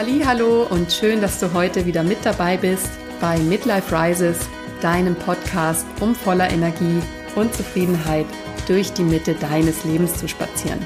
[0.00, 2.88] Hallo und schön, dass du heute wieder mit dabei bist
[3.20, 4.48] bei Midlife Rises,
[4.80, 7.02] deinem Podcast, um voller Energie
[7.34, 8.26] und Zufriedenheit
[8.68, 10.78] durch die Mitte deines Lebens zu spazieren.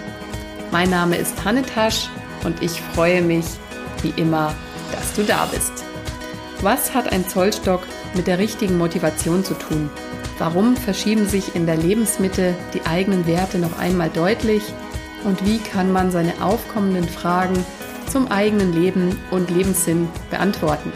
[0.71, 2.09] Mein Name ist Hanne Tasch
[2.45, 3.45] und ich freue mich,
[4.01, 4.55] wie immer,
[4.93, 5.85] dass du da bist.
[6.63, 7.83] Was hat ein Zollstock
[8.15, 9.91] mit der richtigen Motivation zu tun?
[10.39, 14.63] Warum verschieben sich in der Lebensmitte die eigenen Werte noch einmal deutlich?
[15.25, 17.63] Und wie kann man seine aufkommenden Fragen
[18.13, 20.93] zum eigenen Leben und Lebenssinn beantworten.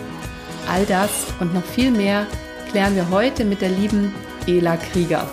[0.68, 2.26] All das und noch viel mehr
[2.70, 4.14] klären wir heute mit der lieben
[4.46, 5.26] Ela Krieger.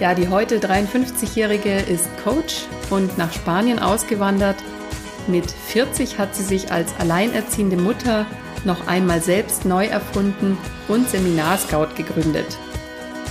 [0.00, 4.56] Ja, die heute 53-Jährige ist Coach und nach Spanien ausgewandert.
[5.26, 8.24] Mit 40 hat sie sich als alleinerziehende Mutter
[8.64, 10.56] noch einmal selbst neu erfunden
[10.88, 12.56] und Seminarscout gegründet,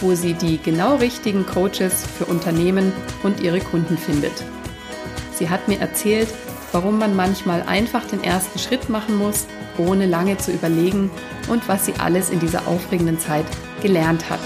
[0.01, 2.91] wo sie die genau richtigen Coaches für Unternehmen
[3.23, 4.43] und ihre Kunden findet.
[5.33, 6.29] Sie hat mir erzählt,
[6.71, 11.11] warum man manchmal einfach den ersten Schritt machen muss, ohne lange zu überlegen
[11.47, 13.45] und was sie alles in dieser aufregenden Zeit
[13.81, 14.39] gelernt hat.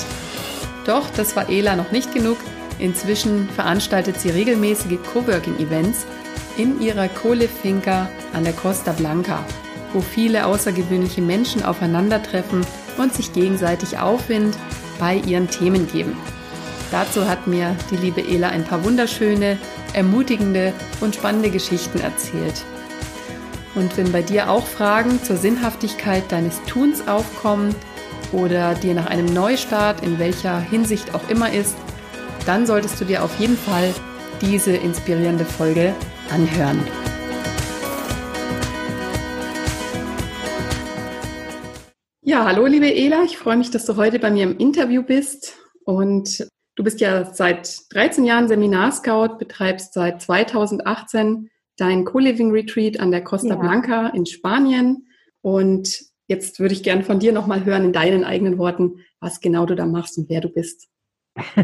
[0.86, 2.38] Doch das war Ela noch nicht genug.
[2.80, 6.05] Inzwischen veranstaltet sie regelmäßige Coworking-Events
[6.58, 9.44] in ihrer Kohlefinca an der Costa Blanca,
[9.94, 12.66] wo viele außergewöhnliche Menschen aufeinandertreffen
[12.97, 14.58] und sich gegenseitig Aufwind
[15.00, 16.17] bei ihren Themen geben.
[16.91, 19.58] Dazu hat mir die liebe Ela ein paar wunderschöne
[19.94, 22.66] ermutigende und spannende Geschichten erzählt.
[23.75, 27.73] Und wenn bei dir auch Fragen zur Sinnhaftigkeit deines Tuns aufkommen
[28.34, 31.75] oder dir nach einem Neustart in welcher Hinsicht auch immer ist,
[32.45, 33.94] dann solltest du dir auf jeden Fall
[34.42, 35.94] diese inspirierende Folge
[36.30, 36.80] anhören.
[42.23, 45.58] Ja, hallo liebe Ela, ich freue mich, dass du heute bei mir im Interview bist
[45.84, 53.11] und Du bist ja seit 13 Jahren Seminarscout, betreibst seit 2018 dein Co-Living Retreat an
[53.11, 53.56] der Costa ja.
[53.56, 55.07] Blanca in Spanien.
[55.41, 59.66] Und jetzt würde ich gerne von dir nochmal hören in deinen eigenen Worten, was genau
[59.66, 60.88] du da machst und wer du bist.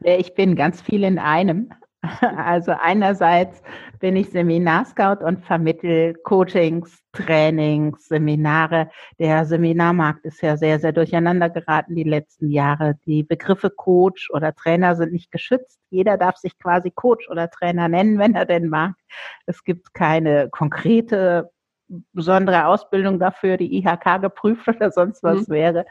[0.00, 1.70] wer ich bin, ganz viel in einem.
[2.36, 3.62] Also einerseits
[3.98, 8.90] bin ich Seminarscout und vermittel Coachings, Trainings, Seminare.
[9.18, 12.98] Der Seminarmarkt ist ja sehr, sehr durcheinander geraten die letzten Jahre.
[13.06, 15.80] Die Begriffe Coach oder Trainer sind nicht geschützt.
[15.90, 18.94] Jeder darf sich quasi Coach oder Trainer nennen, wenn er denn mag.
[19.46, 21.50] Es gibt keine konkrete
[22.12, 25.52] besondere Ausbildung dafür, die IHK geprüft oder sonst was mhm.
[25.52, 25.86] wäre.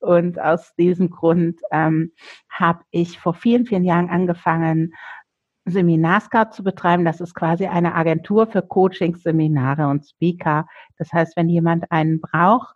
[0.00, 2.12] Und aus diesem Grund ähm,
[2.48, 4.94] habe ich vor vielen, vielen Jahren angefangen,
[5.66, 7.04] Seminarscout zu betreiben.
[7.04, 10.66] Das ist quasi eine Agentur für Coachings, Seminare und Speaker.
[10.98, 12.74] Das heißt, wenn jemand einen braucht,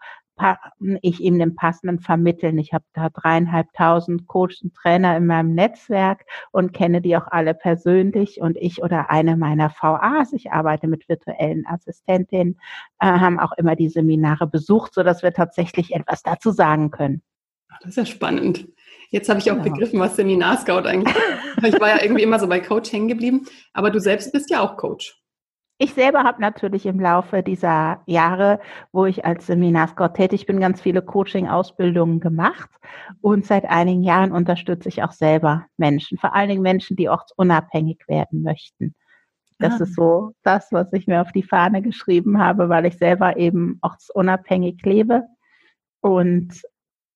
[1.03, 2.59] ich ihm den passenden vermitteln.
[2.59, 7.55] Ich habe da dreieinhalbtausend Coaches und Trainer in meinem Netzwerk und kenne die auch alle
[7.55, 8.41] persönlich.
[8.41, 12.59] Und ich oder eine meiner VAs, ich arbeite mit virtuellen Assistentinnen,
[13.01, 17.23] äh, haben auch immer die Seminare besucht, so dass wir tatsächlich etwas dazu sagen können.
[17.81, 18.69] Das ist ja spannend.
[19.11, 19.71] Jetzt habe ich auch genau.
[19.71, 21.25] begriffen, was Seminarscout eigentlich ist.
[21.75, 24.61] Ich war ja irgendwie immer so bei Coach hängen geblieben, aber du selbst bist ja
[24.61, 25.21] auch Coach.
[25.81, 28.61] Ich selber habe natürlich im Laufe dieser Jahre,
[28.93, 32.69] wo ich als Seminarscout tätig bin, ganz viele Coaching-Ausbildungen gemacht
[33.21, 38.03] und seit einigen Jahren unterstütze ich auch selber Menschen, vor allen Dingen Menschen, die ortsunabhängig
[38.09, 38.95] werden möchten.
[39.61, 39.85] Das ah.
[39.85, 43.79] ist so das, was ich mir auf die Fahne geschrieben habe, weil ich selber eben
[43.83, 45.25] ortsunabhängig lebe
[46.01, 46.61] und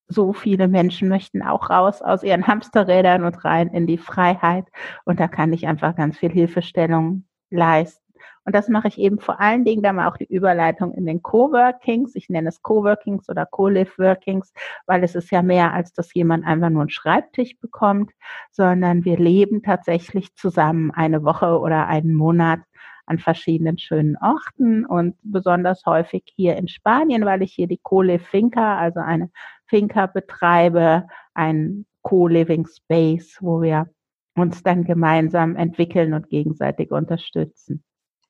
[0.08, 4.66] so viele Menschen möchten auch raus aus ihren Hamsterrädern und rein in die Freiheit.
[5.04, 8.02] Und da kann ich einfach ganz viel Hilfestellung leisten.
[8.44, 11.22] Und das mache ich eben vor allen Dingen, da mal auch die Überleitung in den
[11.22, 12.16] Coworkings.
[12.16, 14.52] Ich nenne es Coworkings oder Co-Live-Workings,
[14.86, 18.10] weil es ist ja mehr, als dass jemand einfach nur einen Schreibtisch bekommt,
[18.50, 22.60] sondern wir leben tatsächlich zusammen eine Woche oder einen Monat
[23.06, 28.18] an verschiedenen schönen Orten und besonders häufig hier in Spanien, weil ich hier die Cole
[28.18, 29.30] Finca, also eine
[29.72, 33.88] Finca betreibe, ein Co-Living Space, wo wir
[34.36, 37.82] uns dann gemeinsam entwickeln und gegenseitig unterstützen.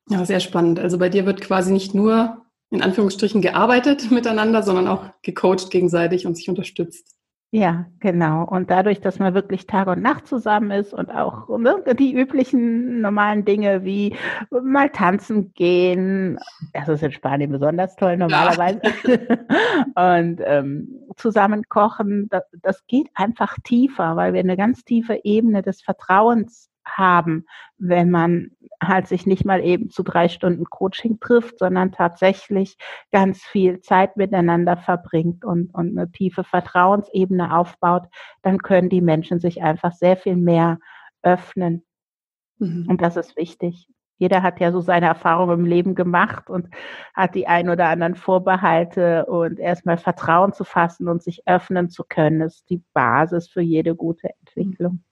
[0.09, 0.79] Ja, sehr spannend.
[0.79, 6.27] Also bei dir wird quasi nicht nur in Anführungsstrichen gearbeitet miteinander, sondern auch gecoacht gegenseitig
[6.27, 7.17] und sich unterstützt.
[7.55, 8.45] Ja, genau.
[8.45, 13.03] Und dadurch, dass man wirklich Tag und Nacht zusammen ist und auch ne, die üblichen
[13.03, 14.17] normalen Dinge wie
[14.51, 16.39] mal tanzen gehen,
[16.73, 20.15] das ist in Spanien besonders toll normalerweise, ja.
[20.17, 25.61] und ähm, zusammen kochen, das, das geht einfach tiefer, weil wir eine ganz tiefe Ebene
[25.61, 27.46] des Vertrauens haben,
[27.79, 28.50] wenn man
[28.82, 32.76] halt sich nicht mal eben zu drei Stunden Coaching trifft, sondern tatsächlich
[33.12, 38.05] ganz viel Zeit miteinander verbringt und, und eine tiefe Vertrauensebene aufbaut,
[38.43, 40.79] dann können die Menschen sich einfach sehr viel mehr
[41.23, 41.84] öffnen.
[42.58, 42.87] Mhm.
[42.88, 43.88] Und das ist wichtig.
[44.23, 46.69] jeder hat ja so seine Erfahrungen im Leben gemacht und
[47.14, 52.05] hat die ein oder anderen Vorbehalte und erstmal Vertrauen zu fassen und sich öffnen zu
[52.08, 55.02] können, ist die Basis für jede gute Entwicklung.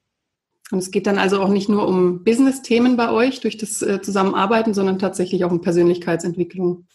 [0.72, 4.00] Und es geht dann also auch nicht nur um Business-Themen bei euch durch das äh,
[4.00, 6.87] Zusammenarbeiten, sondern tatsächlich auch um Persönlichkeitsentwicklung.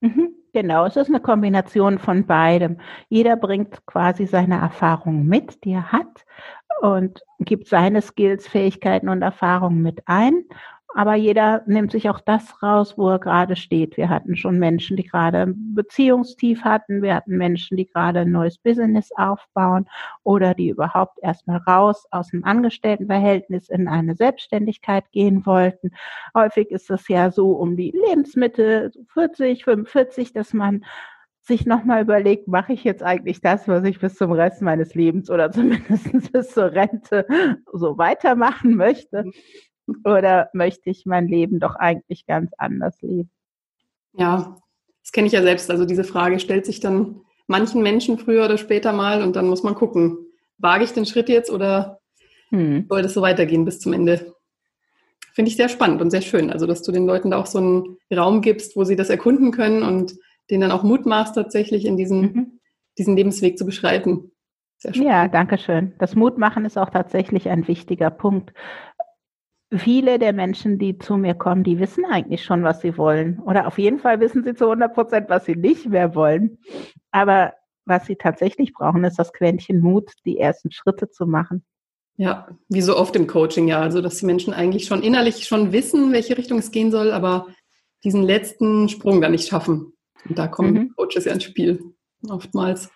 [0.00, 2.78] Mhm, genau, es ist eine Kombination von beidem.
[3.08, 6.24] Jeder bringt quasi seine Erfahrungen mit, die er hat
[6.80, 10.44] und gibt seine Skills, Fähigkeiten und Erfahrungen mit ein
[10.94, 13.96] aber jeder nimmt sich auch das raus, wo er gerade steht.
[13.96, 17.02] Wir hatten schon Menschen, die gerade Beziehungstief hatten.
[17.02, 19.88] Wir hatten Menschen, die gerade ein neues Business aufbauen
[20.22, 25.90] oder die überhaupt erstmal raus aus dem Angestelltenverhältnis in eine Selbstständigkeit gehen wollten.
[26.34, 30.84] Häufig ist es ja so um die Lebensmittel 40, 45, dass man
[31.44, 35.28] sich nochmal überlegt, mache ich jetzt eigentlich das, was ich bis zum Rest meines Lebens
[35.28, 37.26] oder zumindest bis zur Rente
[37.72, 39.24] so weitermachen möchte.
[40.04, 43.30] Oder möchte ich mein Leben doch eigentlich ganz anders leben?
[44.12, 44.56] Ja,
[45.02, 45.70] das kenne ich ja selbst.
[45.70, 49.62] Also diese Frage stellt sich dann manchen Menschen früher oder später mal und dann muss
[49.62, 50.18] man gucken,
[50.58, 52.00] wage ich den Schritt jetzt oder
[52.50, 52.86] hm.
[52.88, 54.34] soll das so weitergehen bis zum Ende?
[55.34, 56.50] Finde ich sehr spannend und sehr schön.
[56.50, 59.50] Also, dass du den Leuten da auch so einen Raum gibst, wo sie das erkunden
[59.50, 60.14] können und
[60.50, 62.60] denen dann auch Mut machst, tatsächlich in diesen, mhm.
[62.98, 64.32] diesen Lebensweg zu beschreiten.
[64.94, 65.94] Ja, danke schön.
[65.98, 68.52] Das Mutmachen ist auch tatsächlich ein wichtiger Punkt
[69.76, 73.38] viele der Menschen, die zu mir kommen, die wissen eigentlich schon, was sie wollen.
[73.40, 76.58] Oder auf jeden Fall wissen sie zu 100 Prozent, was sie nicht mehr wollen.
[77.10, 77.54] Aber
[77.84, 81.64] was sie tatsächlich brauchen, ist das Quäntchen Mut, die ersten Schritte zu machen.
[82.16, 83.80] Ja, wie so oft im Coaching, ja.
[83.80, 87.48] Also, dass die Menschen eigentlich schon innerlich schon wissen, welche Richtung es gehen soll, aber
[88.04, 89.94] diesen letzten Sprung dann nicht schaffen.
[90.28, 90.94] Und da kommen mhm.
[90.94, 91.82] Coaches ja ins Spiel,
[92.28, 92.90] oftmals.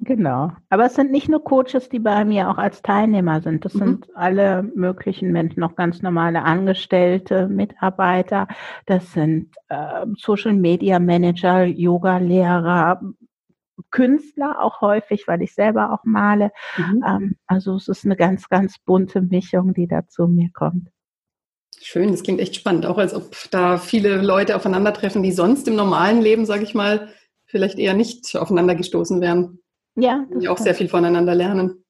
[0.00, 0.52] Genau.
[0.70, 3.64] Aber es sind nicht nur Coaches, die bei mir auch als Teilnehmer sind.
[3.64, 3.78] Das mhm.
[3.78, 8.46] sind alle möglichen Menschen, auch ganz normale Angestellte, Mitarbeiter.
[8.86, 13.00] Das sind äh, Social Media Manager, Yoga-Lehrer,
[13.90, 16.52] Künstler auch häufig, weil ich selber auch male.
[16.76, 17.04] Mhm.
[17.06, 20.88] Ähm, also es ist eine ganz, ganz bunte Mischung, die da zu mir kommt.
[21.80, 22.86] Schön, das klingt echt spannend.
[22.86, 27.08] Auch als ob da viele Leute aufeinandertreffen, die sonst im normalen Leben, sage ich mal,
[27.46, 29.60] vielleicht eher nicht aufeinander gestoßen wären.
[29.98, 30.24] Ja.
[30.40, 31.84] Die auch sehr viel voneinander lernen.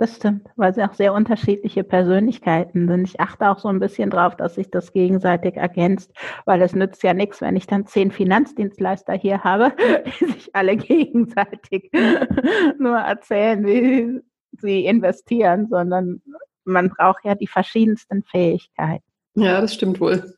[0.00, 3.08] Das stimmt, weil sie auch sehr unterschiedliche Persönlichkeiten sind.
[3.08, 6.12] Ich achte auch so ein bisschen drauf, dass sich das gegenseitig ergänzt,
[6.44, 9.72] weil es nützt ja nichts, wenn ich dann zehn Finanzdienstleister hier habe,
[10.20, 11.90] die sich alle gegenseitig
[12.78, 14.20] nur erzählen, wie
[14.52, 16.22] sie investieren, sondern
[16.64, 19.04] man braucht ja die verschiedensten Fähigkeiten.
[19.34, 20.32] Ja, das stimmt wohl.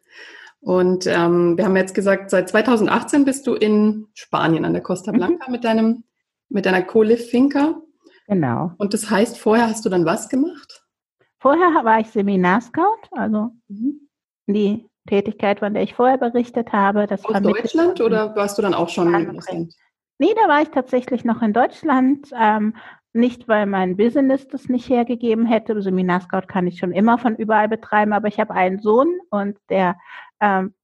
[0.60, 5.12] Und ähm, wir haben jetzt gesagt, seit 2018 bist du in Spanien an der Costa
[5.12, 5.16] mhm.
[5.16, 5.52] Blanca mhm.
[5.52, 6.04] mit deinem
[6.50, 7.80] mit deiner Co-Live-Finca.
[8.26, 8.72] Genau.
[8.78, 10.84] Und das heißt, vorher hast du dann was gemacht?
[11.38, 14.08] Vorher war ich Seminarscout, also mhm.
[14.46, 17.06] die Tätigkeit, von der ich vorher berichtet habe.
[17.06, 19.74] Das Aus Deutschland oder warst du dann auch schon in Ausland?
[20.18, 22.28] Nee, da war ich tatsächlich noch in Deutschland.
[22.38, 22.74] Ähm,
[23.12, 25.80] nicht, weil mein Business das nicht hergegeben hätte.
[25.80, 29.96] Seminarscout kann ich schon immer von überall betreiben, aber ich habe einen Sohn und der
[30.40, 30.74] ähm,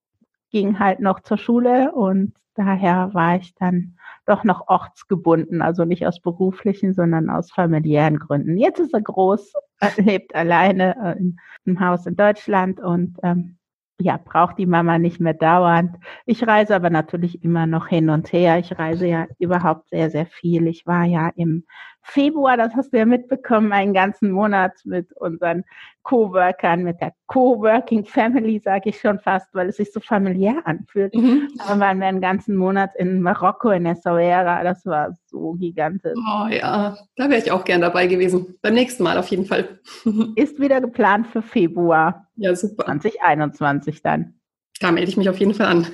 [0.50, 3.95] ging halt noch zur Schule und daher war ich dann
[4.26, 8.56] doch noch ortsgebunden, also nicht aus beruflichen, sondern aus familiären Gründen.
[8.56, 9.52] Jetzt ist er groß,
[9.96, 13.56] lebt alleine äh, in einem Haus in Deutschland und ähm,
[13.98, 15.96] ja, braucht die Mama nicht mehr dauernd.
[16.26, 18.58] Ich reise aber natürlich immer noch hin und her.
[18.58, 20.66] Ich reise ja überhaupt sehr, sehr viel.
[20.66, 21.64] Ich war ja im
[22.08, 25.64] Februar, das hast du ja mitbekommen, einen ganzen Monat mit unseren
[26.02, 31.14] Coworkern, mit der Coworking Family, sage ich schon fast, weil es sich so familiär anfühlt.
[31.14, 31.48] Mhm.
[31.58, 34.62] Aber waren wir einen ganzen Monat in Marokko, in Essaouira.
[34.62, 36.16] Das war so gigantisch.
[36.16, 38.54] Oh ja, da wäre ich auch gern dabei gewesen.
[38.62, 39.80] Beim nächsten Mal auf jeden Fall.
[40.36, 42.28] Ist wieder geplant für Februar.
[42.36, 42.84] Ja, super.
[42.84, 44.34] 2021 dann.
[44.80, 45.86] Da melde ich mich auf jeden Fall an.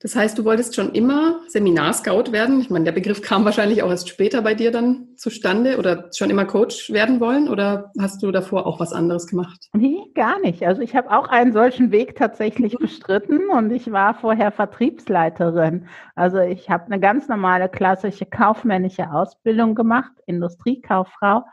[0.00, 2.60] Das heißt, du wolltest schon immer Seminarscout werden.
[2.60, 6.30] Ich meine, der Begriff kam wahrscheinlich auch erst später bei dir dann zustande oder schon
[6.30, 9.68] immer Coach werden wollen oder hast du davor auch was anderes gemacht?
[9.74, 10.66] Nee, gar nicht.
[10.66, 15.88] Also ich habe auch einen solchen Weg tatsächlich bestritten und ich war vorher Vertriebsleiterin.
[16.14, 21.44] Also ich habe eine ganz normale klassische kaufmännische Ausbildung gemacht, Industriekauffrau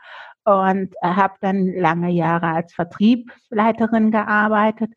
[0.44, 4.90] und habe dann lange Jahre als Vertriebsleiterin gearbeitet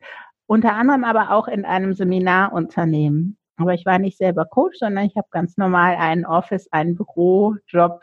[0.48, 3.37] unter anderem aber auch in einem Seminarunternehmen.
[3.58, 8.00] Aber ich war nicht selber Coach, sondern ich habe ganz normal einen Office, einen Bürojob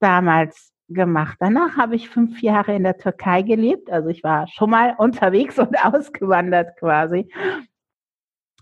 [0.00, 1.36] damals gemacht.
[1.40, 3.90] Danach habe ich fünf Jahre in der Türkei gelebt.
[3.90, 7.32] Also ich war schon mal unterwegs und ausgewandert quasi.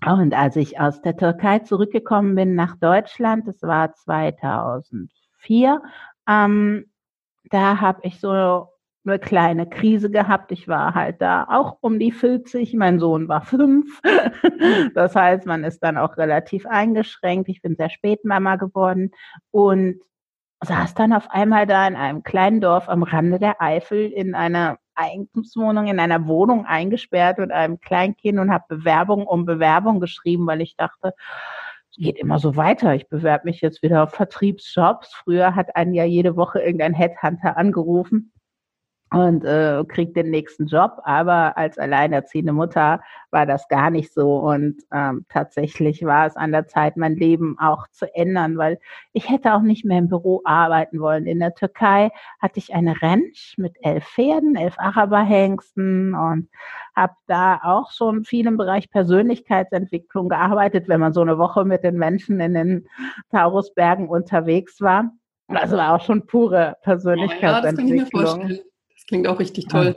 [0.07, 5.83] Und als ich aus der Türkei zurückgekommen bin nach Deutschland, das war 2004,
[6.29, 6.85] ähm,
[7.51, 8.69] da habe ich so
[9.09, 10.53] eine kleine Krise gehabt.
[10.53, 12.75] Ich war halt da auch um die 40.
[12.75, 14.00] Mein Sohn war fünf.
[14.95, 17.49] Das heißt, man ist dann auch relativ eingeschränkt.
[17.49, 19.12] Ich bin sehr spät Mama geworden
[19.50, 20.00] und
[20.65, 24.79] saß dann auf einmal da in einem kleinen Dorf am Rande der Eifel in einer
[24.95, 30.61] Eigentumswohnung, in einer Wohnung eingesperrt mit einem Kleinkind und habe Bewerbung um Bewerbung geschrieben, weil
[30.61, 31.15] ich dachte,
[31.91, 32.95] es geht immer so weiter.
[32.95, 35.15] Ich bewerbe mich jetzt wieder auf Vertriebsjobs.
[35.15, 38.33] Früher hat einen ja jede Woche irgendein Headhunter angerufen
[39.11, 41.00] und äh, kriegt den nächsten Job.
[41.05, 43.00] Aber als alleinerziehende Mutter
[43.31, 44.38] war das gar nicht so.
[44.38, 48.79] Und ähm, tatsächlich war es an der Zeit, mein Leben auch zu ändern, weil
[49.12, 51.27] ich hätte auch nicht mehr im Büro arbeiten wollen.
[51.27, 52.11] In der Türkei
[52.41, 56.49] hatte ich eine Ranch mit elf Pferden, elf Araberhengsten und
[56.95, 61.83] habe da auch schon viel im Bereich Persönlichkeitsentwicklung gearbeitet, wenn man so eine Woche mit
[61.83, 62.88] den Menschen in den
[63.31, 65.12] Taurusbergen unterwegs war.
[65.49, 68.50] Das war auch schon pure Persönlichkeitsentwicklung.
[68.50, 68.57] Ja,
[69.09, 69.97] Klingt auch richtig toll.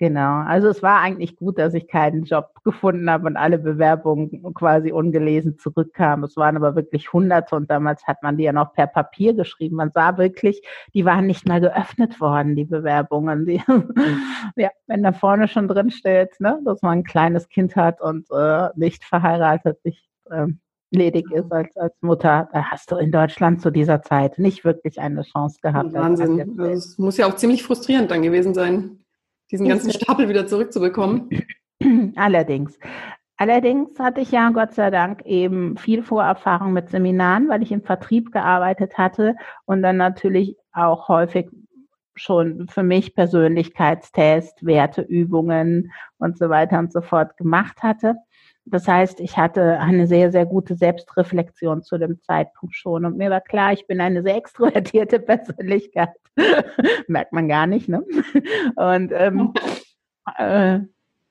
[0.00, 4.54] Genau, also es war eigentlich gut, dass ich keinen Job gefunden habe und alle Bewerbungen
[4.54, 6.24] quasi ungelesen zurückkamen.
[6.24, 9.74] Es waren aber wirklich Hunderte und damals hat man die ja noch per Papier geschrieben.
[9.74, 10.62] Man sah wirklich,
[10.94, 13.44] die waren nicht mal geöffnet worden, die Bewerbungen.
[13.44, 13.60] Die,
[14.56, 18.28] ja, wenn da vorne schon drin steht, ne, dass man ein kleines Kind hat und
[18.30, 20.46] äh, nicht verheiratet, nicht äh,
[20.90, 25.00] ledig ist als, als Mutter, da hast du in Deutschland zu dieser Zeit nicht wirklich
[25.00, 25.92] eine Chance gehabt.
[25.92, 26.56] Wahnsinn.
[26.56, 29.04] Das muss ja auch ziemlich frustrierend dann gewesen sein,
[29.50, 31.28] diesen ganzen Stapel wieder zurückzubekommen.
[32.16, 32.78] Allerdings.
[33.36, 37.82] Allerdings hatte ich ja Gott sei Dank eben viel Vorerfahrung mit Seminaren, weil ich im
[37.82, 41.48] Vertrieb gearbeitet hatte und dann natürlich auch häufig
[42.16, 48.16] schon für mich Persönlichkeitstest, Werteübungen und so weiter und so fort gemacht hatte.
[48.70, 53.04] Das heißt, ich hatte eine sehr, sehr gute Selbstreflexion zu dem Zeitpunkt schon.
[53.04, 56.10] Und mir war klar, ich bin eine sehr extrovertierte Persönlichkeit.
[57.08, 58.04] Merkt man gar nicht, ne?
[58.76, 59.52] Und ähm,
[60.36, 60.80] äh,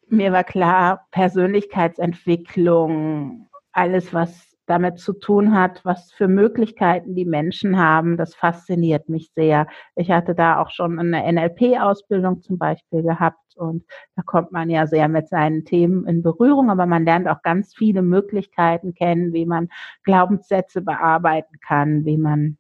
[0.10, 7.78] mir war klar, Persönlichkeitsentwicklung, alles, was damit zu tun hat, was für Möglichkeiten die Menschen
[7.78, 8.18] haben.
[8.18, 9.68] Das fasziniert mich sehr.
[9.96, 13.84] Ich hatte da auch schon eine NLP-Ausbildung zum Beispiel gehabt und
[14.16, 17.74] da kommt man ja sehr mit seinen Themen in Berührung, aber man lernt auch ganz
[17.76, 19.70] viele Möglichkeiten kennen, wie man
[20.04, 22.58] Glaubenssätze bearbeiten kann, wie man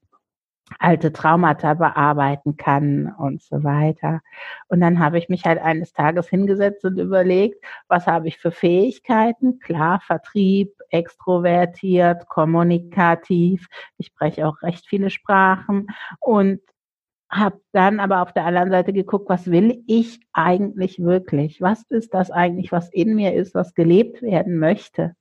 [0.79, 4.21] alte Traumata bearbeiten kann und so weiter.
[4.67, 8.51] Und dann habe ich mich halt eines Tages hingesetzt und überlegt, was habe ich für
[8.51, 9.59] Fähigkeiten?
[9.59, 13.67] Klar, Vertrieb, extrovertiert, kommunikativ.
[13.97, 15.87] Ich spreche auch recht viele Sprachen
[16.19, 16.59] und
[17.29, 21.61] habe dann aber auf der anderen Seite geguckt, was will ich eigentlich wirklich?
[21.61, 25.15] Was ist das eigentlich, was in mir ist, was gelebt werden möchte?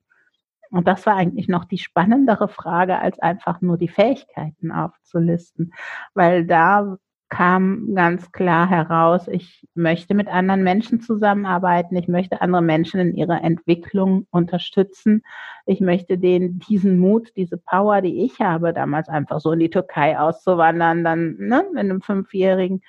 [0.70, 5.72] Und das war eigentlich noch die spannendere Frage, als einfach nur die Fähigkeiten aufzulisten,
[6.14, 6.96] weil da
[7.28, 13.14] kam ganz klar heraus, ich möchte mit anderen Menschen zusammenarbeiten, ich möchte andere Menschen in
[13.14, 15.23] ihrer Entwicklung unterstützen,
[15.66, 19.71] ich möchte denen diesen Mut, diese Power, die ich habe, damals einfach so in die
[19.71, 22.83] Türkei auszuwandern, dann ne, mit einem Fünfjährigen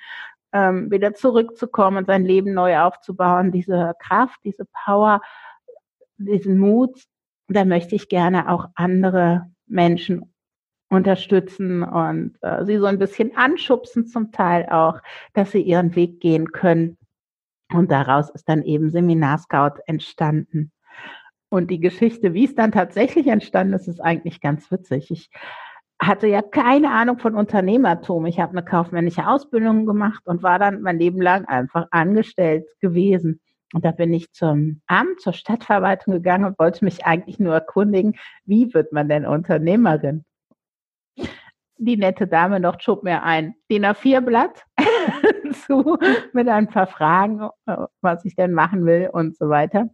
[0.52, 5.20] ähm, wieder zurückzukommen und sein Leben neu aufzubauen, diese Kraft, diese Power,
[6.16, 6.96] diesen Mut
[7.48, 10.32] da möchte ich gerne auch andere Menschen
[10.90, 15.00] unterstützen und äh, sie so ein bisschen anschubsen zum Teil auch,
[15.34, 16.96] dass sie ihren Weg gehen können.
[17.72, 20.72] Und daraus ist dann eben Seminar Scout entstanden.
[21.50, 25.10] Und die Geschichte, wie es dann tatsächlich entstanden ist, ist eigentlich ganz witzig.
[25.10, 25.30] Ich
[26.00, 28.26] hatte ja keine Ahnung von Unternehmertum.
[28.26, 33.40] Ich habe eine kaufmännische Ausbildung gemacht und war dann mein Leben lang einfach angestellt gewesen.
[33.74, 38.14] Und da bin ich zum Amt, zur Stadtverwaltung gegangen und wollte mich eigentlich nur erkundigen,
[38.44, 40.24] wie wird man denn Unternehmerin?
[41.78, 44.64] Die nette Dame noch schob mir ein DIN A4-Blatt
[45.66, 45.96] zu
[46.32, 49.88] mit ein paar Fragen, äh, was ich denn machen will und so weiter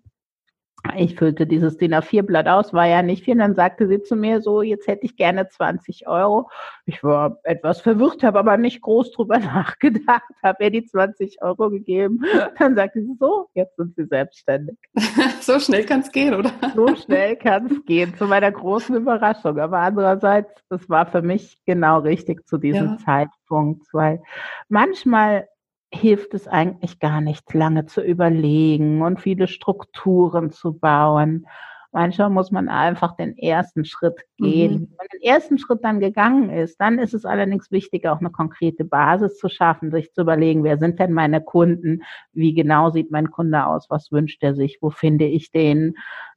[0.96, 3.34] ich füllte dieses DIN A4-Blatt aus, war ja nicht viel.
[3.34, 6.50] Und dann sagte sie zu mir so, jetzt hätte ich gerne 20 Euro.
[6.84, 11.70] Ich war etwas verwirrt, habe aber nicht groß drüber nachgedacht, habe ihr die 20 Euro
[11.70, 12.22] gegeben.
[12.58, 14.76] Dann sagte sie so, jetzt sind sie selbstständig.
[15.40, 16.52] so schnell kann es gehen, oder?
[16.74, 19.58] so schnell kann es gehen, zu meiner großen Überraschung.
[19.58, 22.96] Aber andererseits, das war für mich genau richtig zu diesem ja.
[22.98, 24.22] Zeitpunkt, weil
[24.68, 25.48] manchmal
[25.94, 31.46] hilft es eigentlich gar nicht, lange zu überlegen und viele Strukturen zu bauen.
[31.92, 34.72] Manchmal muss man einfach den ersten Schritt gehen.
[34.72, 34.80] Mhm.
[34.80, 38.30] Wenn man den ersten Schritt dann gegangen ist, dann ist es allerdings wichtig, auch eine
[38.30, 42.02] konkrete Basis zu schaffen, sich zu überlegen, wer sind denn meine Kunden?
[42.32, 43.86] Wie genau sieht mein Kunde aus?
[43.90, 44.78] Was wünscht er sich?
[44.80, 45.94] Wo finde ich den?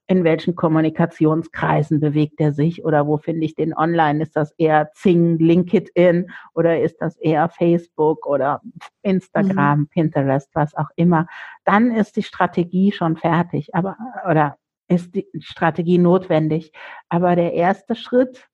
[0.08, 4.24] In welchen Kommunikationskreisen bewegt er sich oder wo finde ich den online?
[4.24, 8.62] Ist das eher Zing, LinkedIn oder ist das eher Facebook oder
[9.02, 9.88] Instagram, mhm.
[9.88, 11.28] Pinterest, was auch immer?
[11.66, 13.98] Dann ist die Strategie schon fertig, aber
[14.30, 16.72] oder ist die Strategie notwendig.
[17.10, 18.48] Aber der erste Schritt,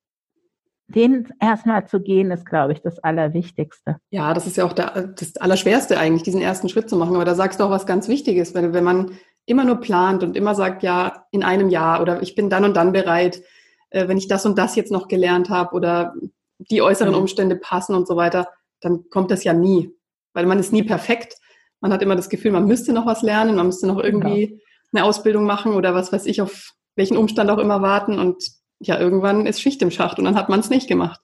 [0.87, 3.97] den erstmal zu gehen, ist, glaube ich, das Allerwichtigste.
[4.09, 7.15] Ja, das ist ja auch der, das Allerschwerste eigentlich, diesen ersten Schritt zu machen.
[7.15, 9.11] Aber da sagst du auch was ganz Wichtiges, wenn, wenn man
[9.45, 12.75] immer nur plant und immer sagt, ja, in einem Jahr oder ich bin dann und
[12.75, 13.43] dann bereit,
[13.89, 16.13] äh, wenn ich das und das jetzt noch gelernt habe oder
[16.57, 17.19] die äußeren mhm.
[17.19, 18.49] Umstände passen und so weiter,
[18.81, 19.93] dann kommt das ja nie.
[20.33, 21.37] Weil man ist nie perfekt.
[21.79, 24.57] Man hat immer das Gefühl, man müsste noch was lernen, man müsste noch irgendwie ja.
[24.93, 28.19] eine Ausbildung machen oder was weiß ich, auf welchen Umstand auch immer warten.
[28.19, 28.43] Und
[28.79, 31.19] ja, irgendwann ist Schicht im Schacht und dann hat man es nicht gemacht.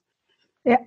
[0.64, 0.78] Ja,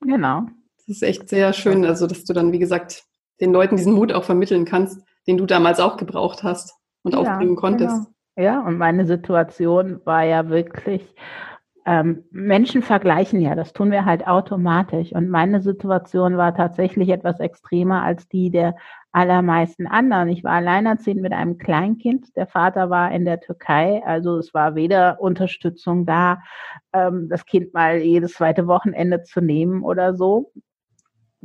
[0.00, 0.46] genau.
[0.78, 3.04] Das ist echt sehr schön, also dass du dann, wie gesagt,
[3.40, 7.20] den Leuten diesen Mut auch vermitteln kannst, den du damals auch gebraucht hast und ja,
[7.20, 7.96] aufbringen konntest.
[7.96, 8.08] Genau.
[8.36, 11.14] Ja, und meine Situation war ja wirklich,
[11.84, 15.12] ähm, Menschen vergleichen ja, das tun wir halt automatisch.
[15.12, 18.76] Und meine Situation war tatsächlich etwas extremer als die der
[19.10, 20.28] allermeisten anderen.
[20.28, 22.34] Ich war alleinerziehend mit einem Kleinkind.
[22.36, 26.38] Der Vater war in der Türkei, also es war weder Unterstützung da,
[26.92, 30.52] ähm, das Kind mal jedes zweite Wochenende zu nehmen oder so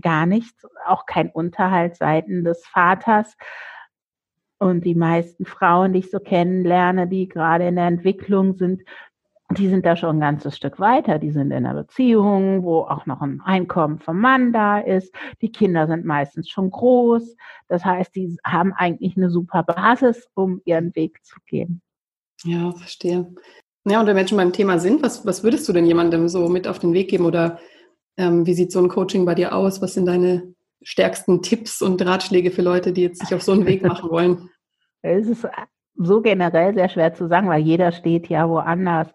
[0.02, 3.36] gar nichts, auch kein Unterhalt seiten des Vaters.
[4.60, 8.82] Und die meisten Frauen, die ich so kennenlerne, die gerade in der Entwicklung sind,
[9.52, 11.20] die sind da schon ein ganzes Stück weiter.
[11.20, 15.14] Die sind in einer Beziehung, wo auch noch ein Einkommen vom Mann da ist.
[15.42, 17.36] Die Kinder sind meistens schon groß.
[17.70, 21.82] Das heißt, die haben eigentlich eine super Basis, um ihren Weg zu gehen.
[22.44, 23.34] Ja, verstehe.
[23.86, 26.50] Ja, und wenn wir schon beim Thema sind, was, was würdest du denn jemandem so
[26.50, 27.58] mit auf den Weg geben oder
[28.18, 29.82] ähm, wie sieht so ein Coaching bei dir aus?
[29.82, 33.66] Was sind deine stärksten Tipps und Ratschläge für Leute, die jetzt sich auf so einen
[33.66, 34.50] Weg machen wollen?
[35.04, 35.48] Es ist
[35.96, 39.08] so generell sehr schwer zu sagen, weil jeder steht ja woanders.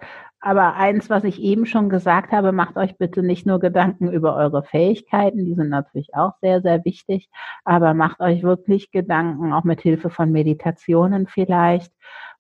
[0.45, 4.35] Aber eins, was ich eben schon gesagt habe, macht euch bitte nicht nur Gedanken über
[4.35, 7.29] eure Fähigkeiten, die sind natürlich auch sehr, sehr wichtig,
[7.65, 11.93] aber macht euch wirklich Gedanken, auch mit Hilfe von Meditationen vielleicht,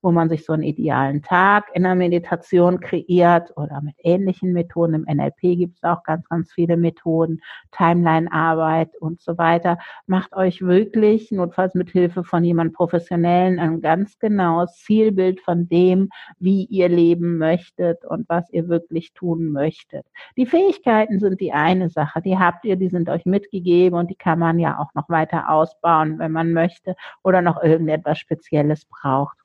[0.02, 4.94] wo man sich so einen idealen Tag in der Meditation kreiert oder mit ähnlichen Methoden.
[4.94, 9.78] Im NLP gibt es auch ganz, ganz viele Methoden, Timeline-Arbeit und so weiter.
[10.06, 16.08] Macht euch wirklich, notfalls mit Hilfe von jemand Professionellen, ein ganz genaues Zielbild von dem,
[16.38, 20.04] wie ihr leben möchtet und was ihr wirklich tun möchtet.
[20.36, 24.16] Die Fähigkeiten sind die eine Sache, die habt ihr, die sind euch mitgegeben und die
[24.16, 29.41] kann man ja auch noch weiter ausbauen, wenn man möchte oder noch irgendetwas Spezielles braucht.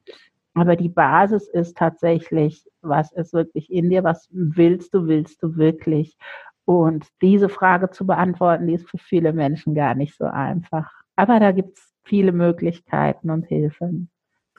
[0.53, 5.55] Aber die Basis ist tatsächlich, was ist wirklich in dir, was willst du, willst du
[5.55, 6.17] wirklich?
[6.65, 10.91] Und diese Frage zu beantworten, die ist für viele Menschen gar nicht so einfach.
[11.15, 14.09] Aber da gibt es viele Möglichkeiten und Hilfen.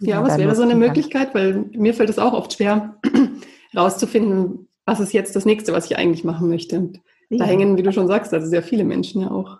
[0.00, 0.80] Ja, was wäre so eine kann.
[0.80, 1.34] Möglichkeit?
[1.34, 2.94] Weil mir fällt es auch oft schwer,
[3.72, 6.78] herauszufinden, was ist jetzt das nächste, was ich eigentlich machen möchte.
[6.78, 7.38] Und ja.
[7.38, 9.58] Da hängen, wie du schon sagst, also sehr viele Menschen ja auch.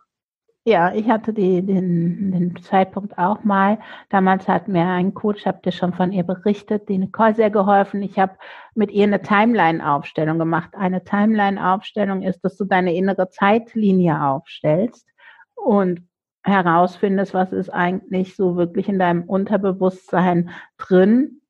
[0.68, 3.78] Ja, ich hatte die, den, den Zeitpunkt auch mal.
[4.10, 8.02] Damals hat mir ein Coach, habt ihr schon von ihr berichtet, die Nicole sehr geholfen.
[8.02, 8.36] Ich habe
[8.74, 10.74] mit ihr eine Timeline-Aufstellung gemacht.
[10.76, 15.08] Eine Timeline-Aufstellung ist, dass du deine innere Zeitlinie aufstellst
[15.54, 16.06] und
[16.44, 21.40] herausfindest, was ist eigentlich so wirklich in deinem Unterbewusstsein drin,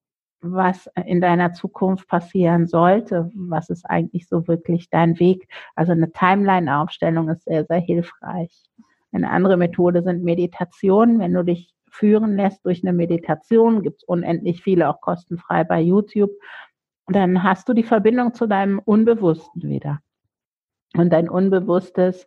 [0.42, 5.48] was in deiner Zukunft passieren sollte, was ist eigentlich so wirklich dein Weg.
[5.74, 8.68] Also eine Timeline-Aufstellung ist sehr, sehr hilfreich.
[9.12, 11.18] Eine andere Methode sind Meditationen.
[11.18, 15.80] Wenn du dich führen lässt durch eine Meditation, gibt es unendlich viele auch kostenfrei bei
[15.80, 16.30] YouTube,
[17.06, 20.00] dann hast du die Verbindung zu deinem Unbewussten wieder.
[20.94, 22.26] Und dein Unbewusstes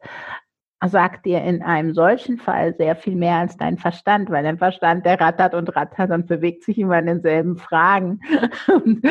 [0.84, 5.06] sagt dir in einem solchen Fall sehr viel mehr als dein Verstand, weil dein Verstand,
[5.06, 8.20] der rattert und rattert und bewegt sich immer in denselben Fragen.
[8.68, 9.06] Und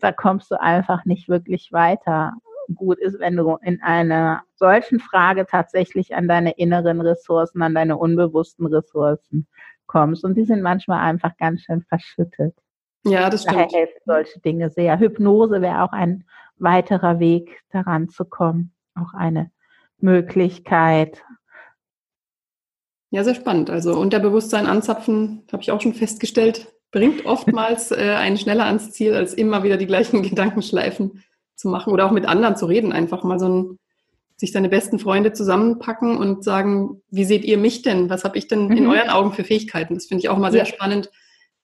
[0.00, 2.32] da kommst du einfach nicht wirklich weiter
[2.74, 7.96] gut ist, wenn du in einer solchen Frage tatsächlich an deine inneren Ressourcen, an deine
[7.96, 9.46] unbewussten Ressourcen
[9.86, 10.24] kommst.
[10.24, 12.54] Und die sind manchmal einfach ganz schön verschüttet.
[13.04, 13.56] Ja, das stimmt.
[13.56, 14.98] Daher helfen solche Dinge sehr.
[14.98, 16.24] Hypnose wäre auch ein
[16.58, 18.72] weiterer Weg, daran zu kommen.
[18.94, 19.50] Auch eine
[19.98, 21.22] Möglichkeit.
[23.10, 23.70] Ja, sehr spannend.
[23.70, 29.14] Also Unterbewusstsein anzapfen, habe ich auch schon festgestellt, bringt oftmals äh, einen schneller ans Ziel,
[29.14, 31.22] als immer wieder die gleichen Gedankenschleifen
[31.56, 33.78] zu machen oder auch mit anderen zu reden, einfach mal so ein,
[34.36, 38.10] sich seine besten Freunde zusammenpacken und sagen, wie seht ihr mich denn?
[38.10, 38.76] Was habe ich denn mhm.
[38.76, 39.94] in euren Augen für Fähigkeiten?
[39.94, 40.66] Das finde ich auch mal sehr ja.
[40.66, 41.10] spannend,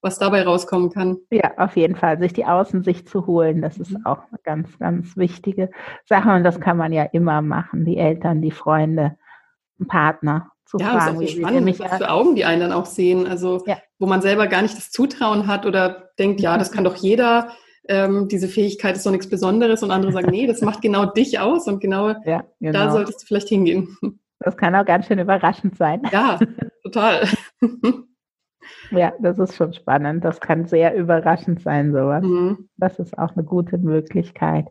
[0.01, 1.17] was dabei rauskommen kann.
[1.29, 4.05] Ja, auf jeden Fall, sich die Außensicht zu holen, das ist mhm.
[4.05, 5.69] auch eine ganz, ganz wichtige
[6.05, 9.17] Sache und das kann man ja immer machen, die Eltern, die Freunde,
[9.87, 11.21] Partner, zu ja, fragen.
[11.21, 13.27] Ja, ist auch spannend, was für Augen die einen dann auch sehen.
[13.27, 13.77] Also ja.
[13.99, 17.49] wo man selber gar nicht das Zutrauen hat oder denkt, ja, das kann doch jeder.
[17.87, 21.39] Ähm, diese Fähigkeit ist doch nichts Besonderes und andere sagen, nee, das macht genau dich
[21.39, 22.71] aus und genau, ja, genau.
[22.71, 23.97] da solltest du vielleicht hingehen.
[24.39, 26.01] Das kann auch ganz schön überraschend sein.
[26.11, 26.39] Ja,
[26.83, 27.27] total.
[28.91, 30.23] Ja, das ist schon spannend.
[30.23, 32.23] Das kann sehr überraschend sein, sowas.
[32.23, 32.69] Mhm.
[32.77, 34.67] Das ist auch eine gute Möglichkeit,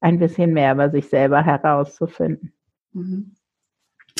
[0.00, 2.52] ein bisschen mehr über sich selber herauszufinden.
[2.92, 3.34] Mhm.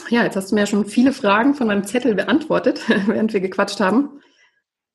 [0.09, 3.41] Ja, jetzt hast du mir ja schon viele Fragen von meinem Zettel beantwortet, während wir
[3.41, 4.21] gequatscht haben.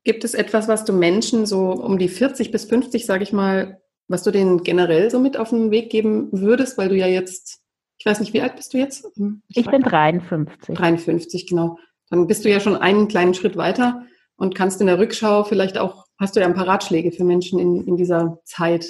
[0.07, 3.81] Gibt es etwas, was du Menschen so um die 40 bis 50, sage ich mal,
[4.07, 7.59] was du denen generell so mit auf den Weg geben würdest, weil du ja jetzt,
[7.97, 9.05] ich weiß nicht, wie alt bist du jetzt?
[9.49, 10.77] Ich, ich bin 53.
[10.77, 11.77] 53, genau.
[12.09, 14.05] Dann bist du ja schon einen kleinen Schritt weiter
[14.37, 17.59] und kannst in der Rückschau vielleicht auch, hast du ja ein paar Ratschläge für Menschen
[17.59, 18.85] in, in dieser Zeit.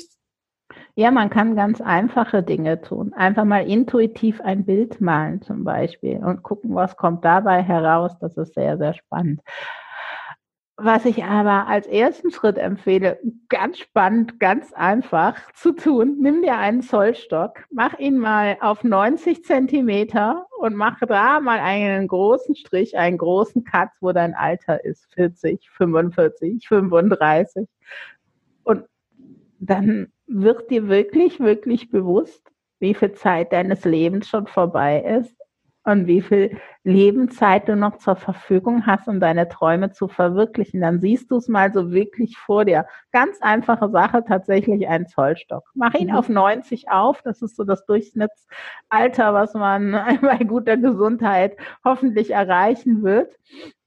[0.93, 3.13] Ja, man kann ganz einfache Dinge tun.
[3.13, 8.11] Einfach mal intuitiv ein Bild malen zum Beispiel und gucken, was kommt dabei heraus.
[8.21, 9.41] Das ist sehr, sehr spannend.
[10.79, 16.55] Was ich aber als ersten Schritt empfehle, ganz spannend, ganz einfach zu tun, nimm dir
[16.59, 22.95] einen Zollstock, mach ihn mal auf 90 Zentimeter und mach da mal einen großen Strich,
[22.95, 27.67] einen großen Cut, wo dein Alter ist, 40, 45, 35.
[28.63, 28.85] Und
[29.59, 35.36] dann wird dir wirklich, wirklich bewusst, wie viel Zeit deines Lebens schon vorbei ist
[35.87, 40.81] und wie viel Lebenszeit du noch zur Verfügung hast, um deine Träume zu verwirklichen.
[40.81, 42.85] Dann siehst du es mal so wirklich vor dir.
[43.13, 45.63] Ganz einfache Sache, tatsächlich ein Zollstock.
[45.75, 46.15] Mach ihn mhm.
[46.15, 47.21] auf 90 auf.
[47.21, 53.33] Das ist so das Durchschnittsalter, was man bei guter Gesundheit hoffentlich erreichen wird.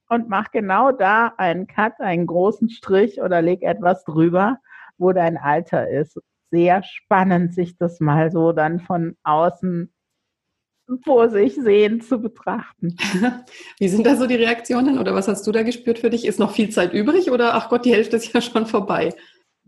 [0.09, 4.57] Und mach genau da einen Cut, einen großen Strich oder leg etwas drüber,
[4.97, 6.19] wo dein Alter ist.
[6.49, 9.93] Sehr spannend, sich das mal so dann von außen
[10.99, 12.95] vor sich sehen zu betrachten.
[13.79, 16.25] Wie sind da so die Reaktionen oder was hast du da gespürt für dich?
[16.25, 19.13] Ist noch viel Zeit übrig oder ach Gott, die Hälfte ist ja schon vorbei?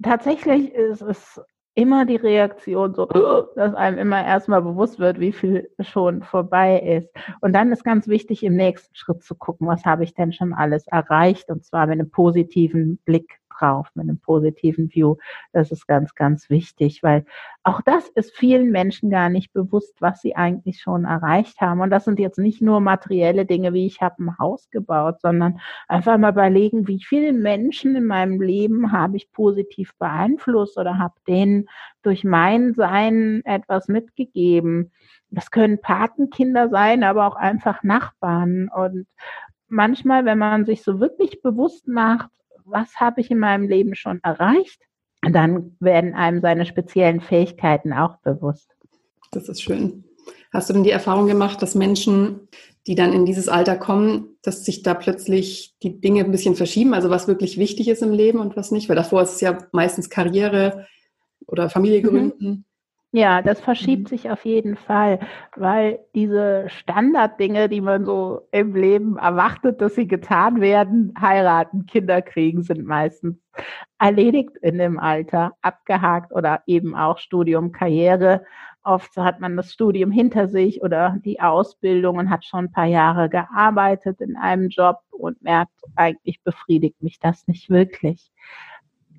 [0.02, 1.40] Tatsächlich ist es
[1.76, 3.06] immer die Reaktion so,
[3.56, 7.10] dass einem immer erstmal bewusst wird, wie viel schon vorbei ist.
[7.42, 10.54] Und dann ist ganz wichtig, im nächsten Schritt zu gucken, was habe ich denn schon
[10.54, 15.16] alles erreicht und zwar mit einem positiven Blick drauf, mit einem positiven View.
[15.54, 17.26] Das ist ganz, ganz wichtig, weil
[17.64, 21.80] auch das ist vielen Menschen gar nicht bewusst, was sie eigentlich schon erreicht haben.
[21.82, 25.60] Und das sind jetzt nicht nur materielle Dinge, wie ich habe ein Haus gebaut, sondern
[25.88, 31.16] einfach mal überlegen, wie viele Menschen in meinem Leben habe ich positiv beeinflusst oder habe
[31.28, 31.70] denen
[32.02, 34.92] durch mein Sein etwas mitgegeben.
[35.30, 38.70] Das können Patenkinder sein, aber auch einfach Nachbarn.
[38.70, 39.08] Und
[39.68, 42.30] manchmal, wenn man sich so wirklich bewusst macht,
[42.66, 44.82] was habe ich in meinem Leben schon erreicht,
[45.22, 48.70] dann werden einem seine speziellen Fähigkeiten auch bewusst.
[49.32, 50.04] Das ist schön.
[50.52, 52.48] Hast du denn die Erfahrung gemacht, dass Menschen,
[52.86, 56.94] die dann in dieses Alter kommen, dass sich da plötzlich die Dinge ein bisschen verschieben,
[56.94, 58.90] also was wirklich wichtig ist im Leben und was nicht?
[58.90, 60.86] Weil davor ist es ja meistens Karriere
[61.48, 62.08] oder Familie mhm.
[62.08, 62.48] gründen.
[62.48, 62.66] Mhm.
[63.16, 64.08] Ja, das verschiebt mhm.
[64.08, 65.20] sich auf jeden Fall,
[65.56, 72.24] weil diese Standarddinge, die man so im Leben erwartet, dass sie getan werden, heiraten, Kinder
[72.24, 73.38] kriegen, sind meistens
[74.00, 78.46] erledigt in dem Alter, abgehakt oder eben auch Studium, Karriere.
[78.84, 82.88] Oft hat man das Studium hinter sich oder die Ausbildung und hat schon ein paar
[82.88, 88.32] Jahre gearbeitet in einem Job und merkt, eigentlich befriedigt mich das nicht wirklich.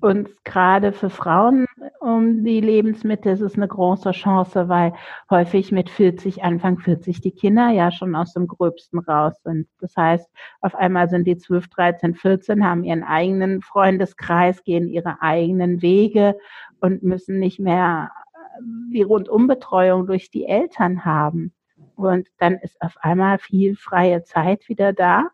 [0.05, 1.65] Und gerade für Frauen
[1.99, 4.93] um die Lebensmittel ist es eine große Chance, weil
[5.31, 9.67] häufig mit 40, Anfang 40 die Kinder ja schon aus dem Gröbsten raus sind.
[9.79, 10.29] Das heißt,
[10.61, 16.37] auf einmal sind die 12, 13, 14, haben ihren eigenen Freundeskreis, gehen ihre eigenen Wege
[16.81, 18.61] und müssen nicht mehr äh,
[18.93, 21.51] die Rundumbetreuung durch die Eltern haben.
[21.95, 25.31] Und dann ist auf einmal viel freie Zeit wieder da,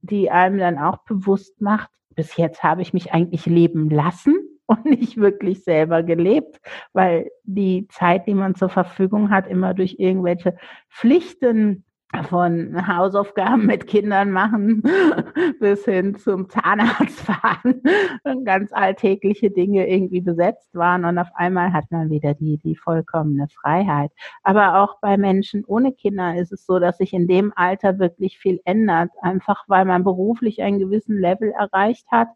[0.00, 4.34] die einem dann auch bewusst macht, bis jetzt habe ich mich eigentlich leben lassen
[4.66, 6.58] und nicht wirklich selber gelebt,
[6.92, 10.56] weil die Zeit, die man zur Verfügung hat, immer durch irgendwelche
[10.90, 11.85] Pflichten
[12.24, 14.82] von Hausaufgaben mit Kindern machen
[15.60, 17.82] bis hin zum Zahnarzt fahren
[18.44, 21.04] ganz alltägliche Dinge irgendwie besetzt waren.
[21.04, 24.10] Und auf einmal hat man wieder die, die vollkommene Freiheit.
[24.42, 28.38] Aber auch bei Menschen ohne Kinder ist es so, dass sich in dem Alter wirklich
[28.38, 32.28] viel ändert, einfach weil man beruflich einen gewissen Level erreicht hat,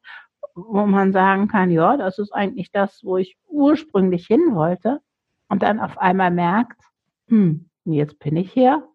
[0.55, 5.01] wo man sagen kann, ja, das ist eigentlich das, wo ich ursprünglich hin wollte.
[5.49, 6.81] Und dann auf einmal merkt,
[7.29, 8.87] hm, jetzt bin ich hier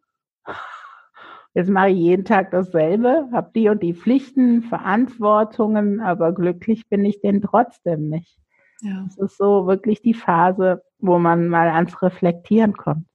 [1.55, 7.05] Jetzt mache ich jeden Tag dasselbe, habe die und die Pflichten, Verantwortungen, aber glücklich bin
[7.05, 8.37] ich denn trotzdem nicht.
[8.81, 9.05] Ja.
[9.05, 13.05] Das ist so wirklich die Phase, wo man mal ans Reflektieren kommt.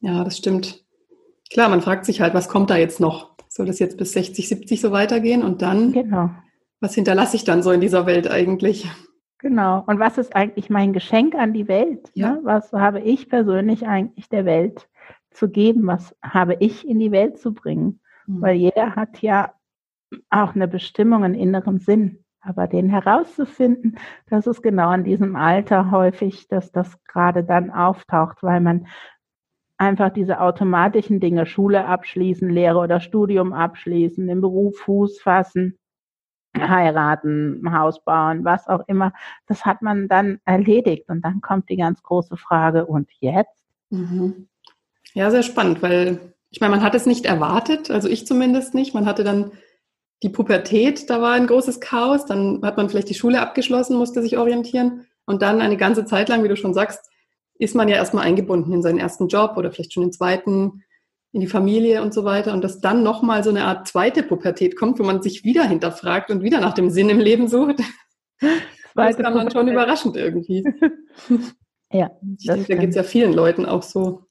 [0.00, 0.84] Ja, das stimmt.
[1.50, 3.34] Klar, man fragt sich halt, was kommt da jetzt noch?
[3.48, 5.42] Soll das jetzt bis 60, 70 so weitergehen?
[5.42, 6.30] Und dann, genau.
[6.80, 8.86] was hinterlasse ich dann so in dieser Welt eigentlich?
[9.38, 9.84] Genau.
[9.86, 12.10] Und was ist eigentlich mein Geschenk an die Welt?
[12.12, 12.32] Ja.
[12.32, 12.40] Ne?
[12.42, 14.86] Was habe ich persönlich eigentlich der Welt
[15.30, 15.86] zu geben?
[15.86, 18.00] Was habe ich in die Welt zu bringen?
[18.26, 18.42] Mhm.
[18.42, 19.52] Weil jeder hat ja
[20.30, 22.24] auch eine Bestimmung, einen inneren Sinn.
[22.40, 28.42] Aber den herauszufinden, das ist genau in diesem Alter häufig, dass das gerade dann auftaucht,
[28.42, 28.86] weil man
[29.76, 35.78] einfach diese automatischen Dinge, Schule abschließen, Lehre oder Studium abschließen, im Beruf Fuß fassen,
[36.56, 39.12] heiraten, Haus bauen, was auch immer,
[39.46, 41.08] das hat man dann erledigt.
[41.08, 43.64] Und dann kommt die ganz große Frage, und jetzt?
[43.90, 44.48] Mhm.
[45.14, 48.94] Ja, sehr spannend, weil ich meine, man hat es nicht erwartet, also ich zumindest nicht.
[48.94, 49.52] Man hatte dann
[50.22, 54.22] die Pubertät, da war ein großes Chaos, dann hat man vielleicht die Schule abgeschlossen, musste
[54.22, 57.10] sich orientieren und dann eine ganze Zeit lang, wie du schon sagst,
[57.58, 60.84] ist man ja erstmal eingebunden in seinen ersten Job oder vielleicht schon den zweiten,
[61.32, 64.76] in die Familie und so weiter und dass dann nochmal so eine Art zweite Pubertät
[64.76, 67.76] kommt, wo man sich wieder hinterfragt und wieder nach dem Sinn im Leben sucht.
[68.94, 70.64] das kam dann schon überraschend irgendwie.
[71.92, 72.10] ja.
[72.38, 74.27] Ich denke, da geht es ja vielen Leuten auch so.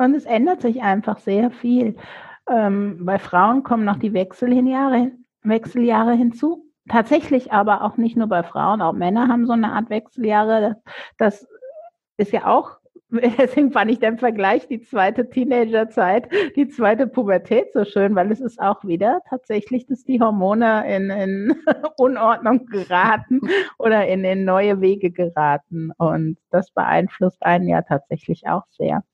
[0.00, 1.94] Und es ändert sich einfach sehr viel.
[2.48, 6.64] Ähm, bei Frauen kommen noch die Wechseljahre, Wechseljahre hinzu.
[6.88, 10.76] Tatsächlich aber auch nicht nur bei Frauen, auch Männer haben so eine Art Wechseljahre.
[11.18, 11.46] Das
[12.16, 12.78] ist ja auch,
[13.10, 18.40] deswegen fand ich den Vergleich, die zweite Teenagerzeit, die zweite Pubertät so schön, weil es
[18.40, 21.54] ist auch wieder tatsächlich, dass die Hormone in, in
[21.98, 23.42] Unordnung geraten
[23.78, 25.92] oder in, in neue Wege geraten.
[25.98, 29.04] Und das beeinflusst einen ja tatsächlich auch sehr.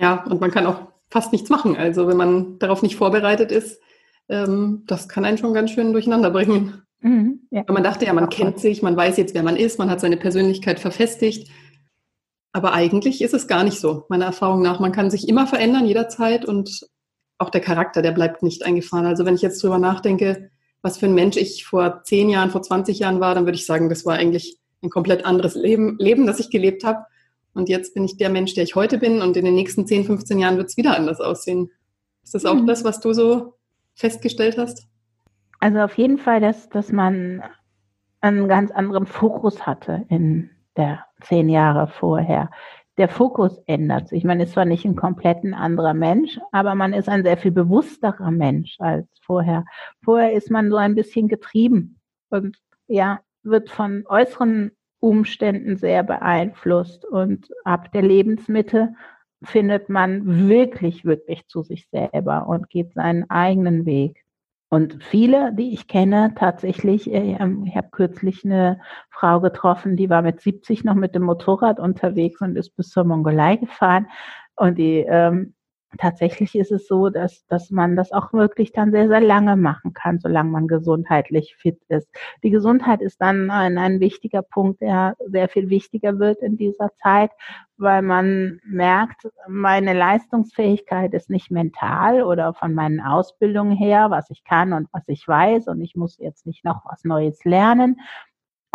[0.00, 1.76] Ja, und man kann auch fast nichts machen.
[1.76, 3.80] Also wenn man darauf nicht vorbereitet ist,
[4.28, 6.82] ähm, das kann einen schon ganz schön durcheinander bringen.
[7.00, 7.64] Mhm, ja.
[7.68, 10.16] Man dachte ja, man kennt sich, man weiß jetzt, wer man ist, man hat seine
[10.16, 11.50] Persönlichkeit verfestigt.
[12.52, 14.80] Aber eigentlich ist es gar nicht so, meiner Erfahrung nach.
[14.80, 16.86] Man kann sich immer verändern, jederzeit und
[17.38, 19.06] auch der Charakter, der bleibt nicht eingefahren.
[19.06, 20.50] Also wenn ich jetzt drüber nachdenke,
[20.82, 23.66] was für ein Mensch ich vor zehn Jahren, vor 20 Jahren war, dann würde ich
[23.66, 27.04] sagen, das war eigentlich ein komplett anderes Leben, Leben das ich gelebt habe.
[27.54, 30.04] Und jetzt bin ich der Mensch, der ich heute bin und in den nächsten 10,
[30.04, 31.70] 15 Jahren wird es wieder anders aussehen.
[32.22, 32.66] Ist das auch mhm.
[32.66, 33.54] das, was du so
[33.94, 34.86] festgestellt hast?
[35.58, 37.42] Also auf jeden Fall, dass, dass man
[38.20, 42.50] einen ganz anderen Fokus hatte in der zehn Jahre vorher.
[42.98, 44.24] Der Fokus ändert sich.
[44.24, 48.30] Man ist zwar nicht ein komplett anderer Mensch, aber man ist ein sehr viel bewussterer
[48.30, 49.64] Mensch als vorher.
[50.04, 52.56] Vorher ist man so ein bisschen getrieben und
[52.88, 57.04] ja, wird von äußeren Umständen sehr beeinflusst.
[57.04, 58.94] Und ab der Lebensmitte
[59.42, 64.24] findet man wirklich, wirklich zu sich selber und geht seinen eigenen Weg.
[64.68, 67.32] Und viele, die ich kenne, tatsächlich, äh,
[67.64, 72.40] ich habe kürzlich eine Frau getroffen, die war mit 70 noch mit dem Motorrad unterwegs
[72.40, 74.06] und ist bis zur Mongolei gefahren.
[74.54, 75.54] Und die ähm,
[75.98, 79.92] tatsächlich ist es so, dass, dass man das auch wirklich dann sehr, sehr lange machen
[79.92, 82.08] kann, solange man gesundheitlich fit ist.
[82.42, 86.94] Die Gesundheit ist dann ein, ein wichtiger Punkt, der sehr viel wichtiger wird in dieser
[87.02, 87.30] Zeit,
[87.76, 94.44] weil man merkt, meine Leistungsfähigkeit ist nicht mental oder von meinen Ausbildungen her, was ich
[94.44, 97.96] kann und was ich weiß und ich muss jetzt nicht noch was Neues lernen,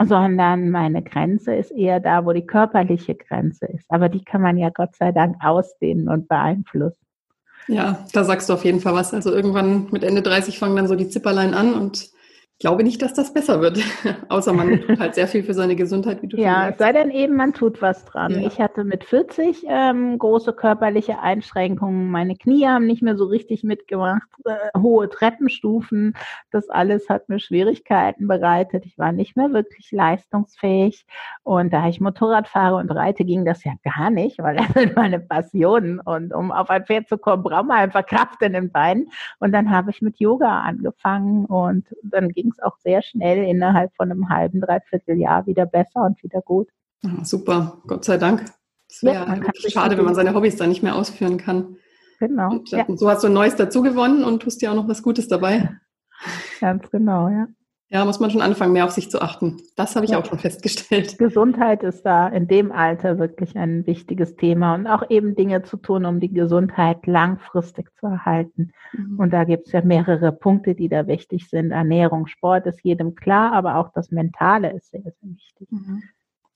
[0.04, 3.90] sondern meine Grenze ist eher da, wo die körperliche Grenze ist.
[3.90, 7.05] Aber die kann man ja Gott sei Dank ausdehnen und beeinflussen.
[7.68, 9.14] Ja, da sagst du auf jeden Fall was.
[9.14, 12.10] Also irgendwann mit Ende 30 fangen dann so die Zipperlein an und
[12.60, 13.80] glaube nicht, dass das besser wird.
[14.30, 17.36] Außer man tut halt sehr viel für seine Gesundheit, wie du Ja, sei denn eben,
[17.36, 18.32] man tut was dran.
[18.32, 18.48] Ja.
[18.48, 22.10] Ich hatte mit 40 ähm, große körperliche Einschränkungen.
[22.10, 24.28] Meine Knie haben nicht mehr so richtig mitgemacht.
[24.46, 26.16] Äh, hohe Treppenstufen.
[26.52, 28.86] Das alles hat mir Schwierigkeiten bereitet.
[28.86, 31.06] Ich war nicht mehr wirklich leistungsfähig.
[31.44, 34.96] Und da ich Motorrad fahre und reite, ging das ja gar nicht, weil das sind
[34.96, 36.00] meine Passionen.
[36.00, 39.10] Und um auf ein Pferd zu kommen, braucht man einfach Kraft in den Beinen.
[39.40, 43.44] Und dann habe ich mit Yoga angefangen und dann ging ging es auch sehr schnell
[43.44, 46.70] innerhalb von einem halben, dreiviertel Jahr wieder besser und wieder gut.
[47.02, 48.46] Ja, super, Gott sei Dank.
[48.88, 51.78] Es wäre ja, schade, wenn man seine Hobbys dann nicht mehr ausführen kann.
[52.20, 52.52] Genau.
[52.52, 52.86] Und, ja.
[52.96, 55.76] So hast du ein Neues dazu gewonnen und tust dir auch noch was Gutes dabei.
[56.62, 57.48] Ganz genau, ja.
[57.90, 59.62] Ja, muss man schon anfangen, mehr auf sich zu achten.
[59.76, 60.20] Das habe ich ja.
[60.20, 61.18] auch schon festgestellt.
[61.20, 65.78] Gesundheit ist da in dem Alter wirklich ein wichtiges Thema und auch eben Dinge zu
[65.78, 68.72] tun, um die Gesundheit langfristig zu erhalten.
[68.92, 69.20] Mhm.
[69.20, 71.72] Und da gibt es ja mehrere Punkte, die da wichtig sind.
[71.72, 75.68] Ernährung, Sport ist jedem klar, aber auch das Mentale ist sehr, sehr wichtig.
[75.70, 76.02] Mhm.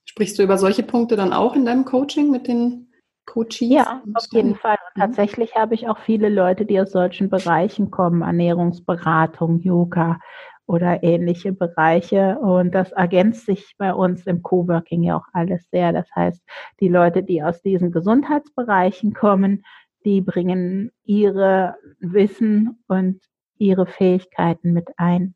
[0.05, 2.91] Sprichst du über solche Punkte dann auch in deinem Coaching mit den
[3.27, 3.69] Coaches?
[3.69, 4.77] Ja, auf jeden Fall.
[4.95, 5.05] Und mhm.
[5.05, 10.17] tatsächlich habe ich auch viele Leute, die aus solchen Bereichen kommen, Ernährungsberatung, Yoga,
[10.69, 12.37] oder ähnliche Bereiche.
[12.39, 15.91] Und das ergänzt sich bei uns im Coworking ja auch alles sehr.
[15.91, 16.41] Das heißt,
[16.79, 19.65] die Leute, die aus diesen Gesundheitsbereichen kommen,
[20.05, 23.19] die bringen ihre Wissen und
[23.57, 25.33] ihre Fähigkeiten mit ein.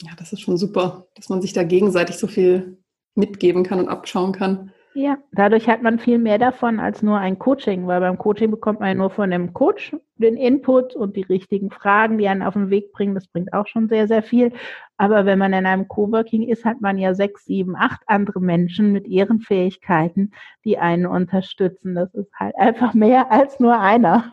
[0.00, 2.78] Ja, das ist schon super, dass man sich da gegenseitig so viel
[3.16, 4.72] mitgeben kann und abschauen kann.
[4.94, 8.80] Ja, dadurch hat man viel mehr davon als nur ein Coaching, weil beim Coaching bekommt
[8.80, 12.54] man ja nur von dem Coach den Input und die richtigen Fragen, die einen auf
[12.54, 13.14] den Weg bringen.
[13.14, 14.52] Das bringt auch schon sehr, sehr viel.
[14.96, 18.92] Aber wenn man in einem Coworking ist, hat man ja sechs, sieben, acht andere Menschen
[18.92, 20.32] mit ihren Fähigkeiten,
[20.64, 21.94] die einen unterstützen.
[21.94, 24.32] Das ist halt einfach mehr als nur einer.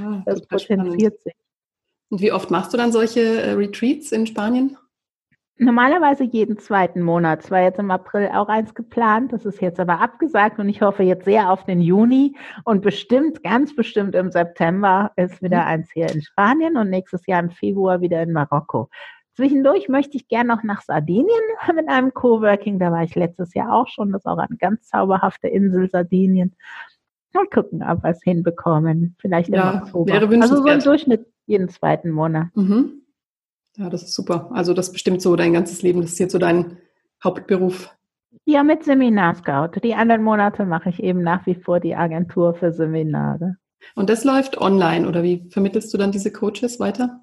[0.00, 1.34] Ja, das potenziert sich.
[2.08, 4.76] Und wie oft machst du dann solche äh, Retreats in Spanien?
[5.62, 7.44] Normalerweise jeden zweiten Monat.
[7.44, 9.30] Es war jetzt im April auch eins geplant.
[9.34, 13.42] Das ist jetzt aber abgesagt und ich hoffe jetzt sehr auf den Juni und bestimmt,
[13.42, 15.68] ganz bestimmt im September ist wieder mhm.
[15.68, 18.88] eins hier in Spanien und nächstes Jahr im Februar wieder in Marokko.
[19.34, 21.28] Zwischendurch möchte ich gerne noch nach Sardinien
[21.74, 22.78] mit einem Coworking.
[22.78, 24.12] Da war ich letztes Jahr auch schon.
[24.12, 26.56] Das ist auch eine ganz zauberhafte Insel Sardinien.
[27.34, 29.14] Mal gucken, ob wir es hinbekommen.
[29.20, 30.12] Vielleicht ja, im Oktober.
[30.14, 32.48] Wäre also so im Durchschnitt jeden zweiten Monat.
[32.54, 33.02] Mhm.
[33.76, 34.50] Ja, das ist super.
[34.52, 36.00] Also das bestimmt so dein ganzes Leben.
[36.00, 36.78] Das ist jetzt so dein
[37.22, 37.94] Hauptberuf.
[38.44, 39.80] Ja, mit Seminarscout.
[39.82, 43.56] Die anderen Monate mache ich eben nach wie vor die Agentur für Seminare.
[43.94, 47.20] Und das läuft online oder wie vermittelst du dann diese Coaches weiter?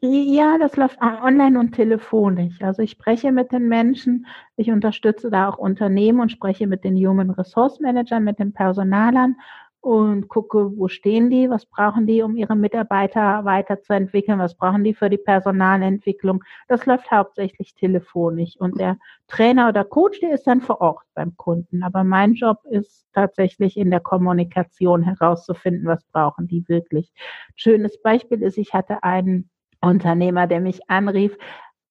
[0.00, 2.60] Ja, das läuft online und telefonisch.
[2.60, 6.96] Also ich spreche mit den Menschen, ich unterstütze da auch Unternehmen und spreche mit den
[6.96, 9.36] Human Resource Managern, mit den Personalern
[9.80, 14.94] und gucke, wo stehen die, was brauchen die, um ihre Mitarbeiter weiterzuentwickeln, was brauchen die
[14.94, 16.42] für die Personalentwicklung.
[16.68, 21.36] Das läuft hauptsächlich telefonisch und der Trainer oder Coach, der ist dann vor Ort beim
[21.36, 21.82] Kunden.
[21.82, 27.12] Aber mein Job ist tatsächlich in der Kommunikation herauszufinden, was brauchen die wirklich.
[27.54, 31.36] Schönes Beispiel ist, ich hatte einen Unternehmer, der mich anrief,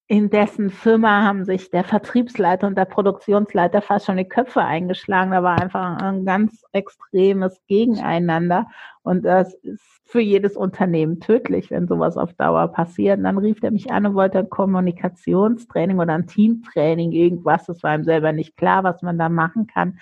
[0.08, 5.32] in dessen Firma haben sich der Vertriebsleiter und der Produktionsleiter fast schon die Köpfe eingeschlagen.
[5.32, 8.68] Da war einfach ein ganz extremes Gegeneinander.
[9.02, 13.18] Und das ist für jedes Unternehmen tödlich, wenn sowas auf Dauer passiert.
[13.18, 17.66] Und dann rief er mich an und wollte ein Kommunikationstraining oder ein Teamtraining, irgendwas.
[17.66, 19.98] Das war ihm selber nicht klar, was man da machen kann.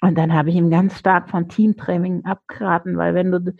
[0.00, 3.54] Und dann habe ich ihm ganz stark von Teamtraining abgeraten, weil wenn du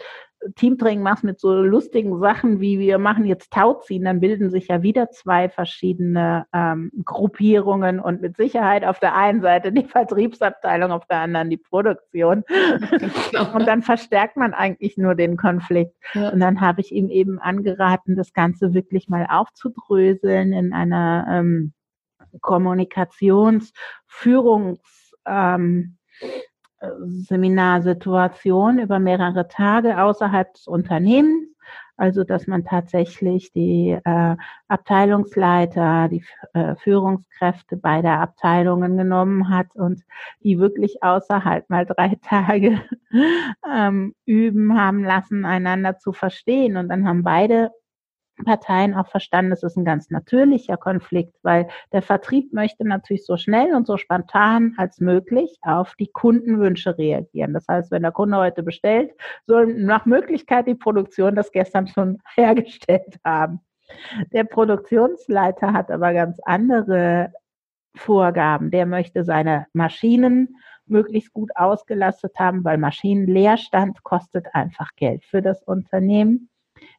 [0.54, 4.82] Teamtraining machst mit so lustigen Sachen wie wir machen jetzt Tauziehen, dann bilden sich ja
[4.82, 11.06] wieder zwei verschiedene ähm, Gruppierungen und mit Sicherheit auf der einen Seite die Vertriebsabteilung, auf
[11.06, 12.44] der anderen die Produktion.
[13.54, 15.94] Und dann verstärkt man eigentlich nur den Konflikt.
[16.14, 16.30] Ja.
[16.30, 21.72] Und dann habe ich ihm eben angeraten, das Ganze wirklich mal aufzudröseln in einer ähm,
[22.40, 25.98] Kommunikationsführungs ähm,
[27.06, 31.48] Seminarsituation über mehrere Tage außerhalb des Unternehmens.
[31.96, 34.36] Also, dass man tatsächlich die äh,
[34.68, 40.04] Abteilungsleiter, die äh, Führungskräfte beider Abteilungen genommen hat und
[40.44, 42.80] die wirklich außerhalb mal drei Tage
[43.68, 46.76] ähm, üben haben lassen, einander zu verstehen.
[46.76, 47.72] Und dann haben beide
[48.44, 53.36] Parteien auch verstanden, es ist ein ganz natürlicher Konflikt, weil der Vertrieb möchte natürlich so
[53.36, 57.52] schnell und so spontan als möglich auf die Kundenwünsche reagieren.
[57.52, 59.12] Das heißt, wenn der Kunde heute bestellt,
[59.46, 63.60] soll nach Möglichkeit die Produktion das gestern schon hergestellt haben.
[64.32, 67.32] Der Produktionsleiter hat aber ganz andere
[67.94, 68.70] Vorgaben.
[68.70, 75.62] Der möchte seine Maschinen möglichst gut ausgelastet haben, weil Maschinenleerstand kostet einfach Geld für das
[75.62, 76.48] Unternehmen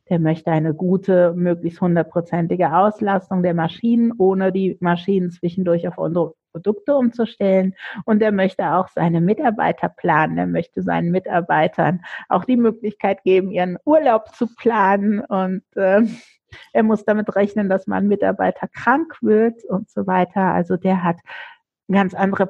[0.10, 6.34] der möchte eine gute, möglichst hundertprozentige Auslastung der Maschinen, ohne die Maschinen zwischendurch auf unsere
[6.52, 7.76] Produkte umzustellen.
[8.06, 10.38] Und er möchte auch seine Mitarbeiter planen.
[10.38, 15.20] Er möchte seinen Mitarbeitern auch die Möglichkeit geben, ihren Urlaub zu planen.
[15.22, 16.02] Und äh,
[16.74, 20.42] er muss damit rechnen, dass man Mitarbeiter krank wird und so weiter.
[20.42, 21.18] Also der hat
[21.92, 22.48] ganz andere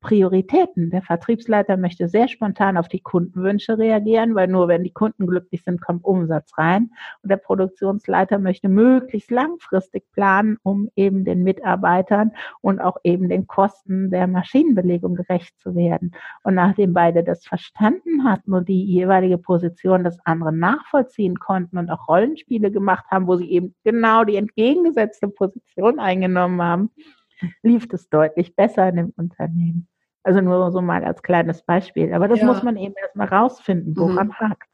[0.00, 0.90] Prioritäten.
[0.90, 5.62] Der Vertriebsleiter möchte sehr spontan auf die Kundenwünsche reagieren, weil nur wenn die Kunden glücklich
[5.64, 6.90] sind, kommt Umsatz rein.
[7.22, 13.46] Und der Produktionsleiter möchte möglichst langfristig planen, um eben den Mitarbeitern und auch eben den
[13.46, 16.12] Kosten der Maschinenbelegung gerecht zu werden.
[16.42, 21.90] Und nachdem beide das verstanden hatten und die jeweilige Position des anderen nachvollziehen konnten und
[21.90, 26.90] auch Rollenspiele gemacht haben, wo sie eben genau die entgegengesetzte Position eingenommen haben,
[27.62, 29.88] lief es deutlich besser in dem Unternehmen.
[30.22, 32.12] Also nur so mal als kleines Beispiel.
[32.12, 32.46] Aber das ja.
[32.46, 34.34] muss man eben erstmal rausfinden, woran mhm.
[34.34, 34.68] hakt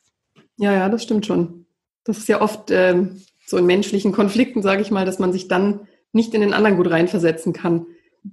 [0.59, 1.67] Ja, ja, das stimmt schon.
[2.05, 3.07] Das ist ja oft äh,
[3.47, 6.77] so in menschlichen Konflikten, sage ich mal, dass man sich dann nicht in den anderen
[6.77, 7.87] gut reinversetzen kann.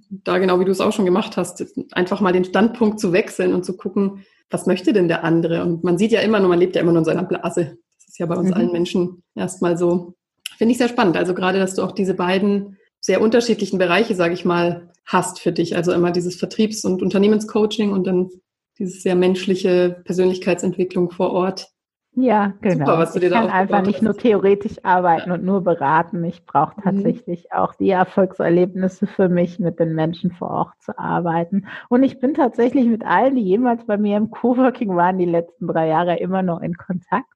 [0.09, 3.53] Da genau wie du es auch schon gemacht hast, einfach mal den Standpunkt zu wechseln
[3.53, 5.63] und zu gucken, was möchte denn der andere?
[5.63, 7.77] Und man sieht ja immer nur, man lebt ja immer nur in seiner Blase.
[7.97, 8.55] Das ist ja bei uns mhm.
[8.55, 10.15] allen Menschen erstmal so.
[10.57, 11.17] Finde ich sehr spannend.
[11.17, 15.51] Also gerade, dass du auch diese beiden sehr unterschiedlichen Bereiche, sage ich mal, hast für
[15.51, 15.75] dich.
[15.75, 18.31] Also immer dieses Vertriebs- und Unternehmenscoaching und dann
[18.79, 21.67] dieses sehr menschliche Persönlichkeitsentwicklung vor Ort.
[22.13, 23.05] Ja, genau.
[23.05, 24.01] Super, ich kann einfach nicht hast.
[24.01, 25.35] nur theoretisch arbeiten ja.
[25.35, 26.23] und nur beraten.
[26.23, 26.83] Ich brauche mhm.
[26.83, 27.59] tatsächlich mhm.
[27.59, 31.67] auch die Erfolgserlebnisse für mich, mit den Menschen vor Ort zu arbeiten.
[31.89, 35.67] Und ich bin tatsächlich mit allen, die jemals bei mir im Coworking waren, die letzten
[35.67, 37.27] drei Jahre immer noch in Kontakt.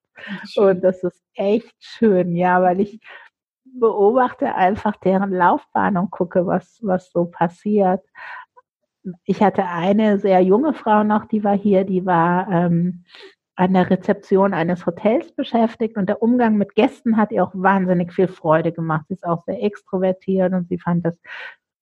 [0.55, 2.99] Und das ist echt schön, ja, weil ich
[3.79, 8.03] beobachte einfach deren Laufbahn und gucke, was, was so passiert.
[9.23, 13.03] Ich hatte eine sehr junge Frau noch, die war hier, die war ähm,
[13.55, 18.13] an der Rezeption eines Hotels beschäftigt und der Umgang mit Gästen hat ihr auch wahnsinnig
[18.13, 19.05] viel Freude gemacht.
[19.07, 21.19] Sie ist auch sehr extrovertiert und sie fand das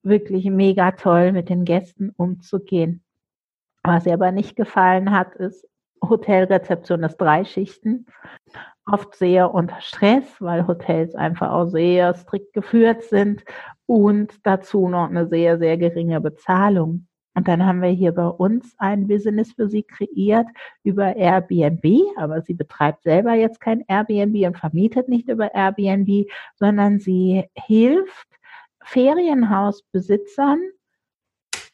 [0.01, 3.03] wirklich mega toll, mit den Gästen umzugehen.
[3.83, 5.67] Was ihr aber nicht gefallen hat, ist,
[6.09, 8.05] Hotelrezeption ist drei Schichten,
[8.85, 13.43] oft sehr unter Stress, weil Hotels einfach auch sehr strikt geführt sind
[13.85, 17.07] und dazu noch eine sehr, sehr geringe Bezahlung.
[17.37, 20.47] Und dann haben wir hier bei uns ein Business für sie kreiert
[20.83, 21.85] über Airbnb,
[22.15, 28.27] aber sie betreibt selber jetzt kein Airbnb und vermietet nicht über Airbnb, sondern sie hilft
[28.83, 30.59] Ferienhausbesitzern,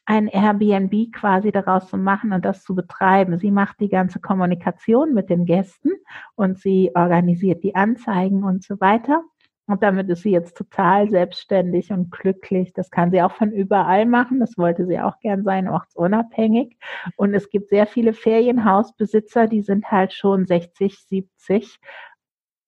[0.05, 3.37] ein Airbnb quasi daraus zu machen und das zu betreiben.
[3.37, 5.91] Sie macht die ganze Kommunikation mit den Gästen
[6.35, 9.23] und sie organisiert die Anzeigen und so weiter.
[9.65, 12.73] Und damit ist sie jetzt total selbstständig und glücklich.
[12.73, 14.41] Das kann sie auch von überall machen.
[14.41, 16.77] Das wollte sie auch gern sein, ortsunabhängig.
[17.15, 21.79] Und es gibt sehr viele Ferienhausbesitzer, die sind halt schon 60, 70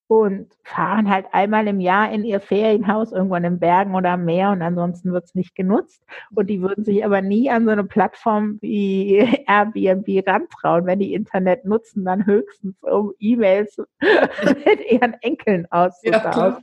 [0.08, 4.26] und fahren halt einmal im Jahr in ihr Ferienhaus irgendwo in den Bergen oder am
[4.26, 6.04] Meer und ansonsten wird es nicht genutzt.
[6.34, 11.14] Und die würden sich aber nie an so eine Plattform wie Airbnb rantrauen, wenn die
[11.14, 16.62] Internet nutzen, dann höchstens um E-Mails mit ihren Enkeln auszutauschen.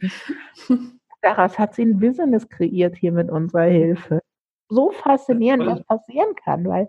[0.69, 0.77] Ja,
[1.23, 4.21] Daraus hat sie ein Business kreiert hier mit unserer Hilfe.
[4.69, 6.89] So faszinierend, was passieren kann, weil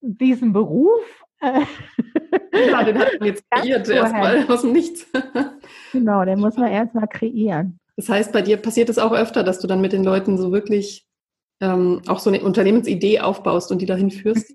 [0.00, 5.06] diesen Beruf ja, den hat man jetzt kreiert erstmal aus dem Nichts.
[5.92, 7.78] genau, den muss man erstmal kreieren.
[7.96, 10.52] Das heißt, bei dir passiert es auch öfter, dass du dann mit den Leuten so
[10.52, 11.06] wirklich
[11.60, 14.54] ähm, auch so eine Unternehmensidee aufbaust und die dahin führst?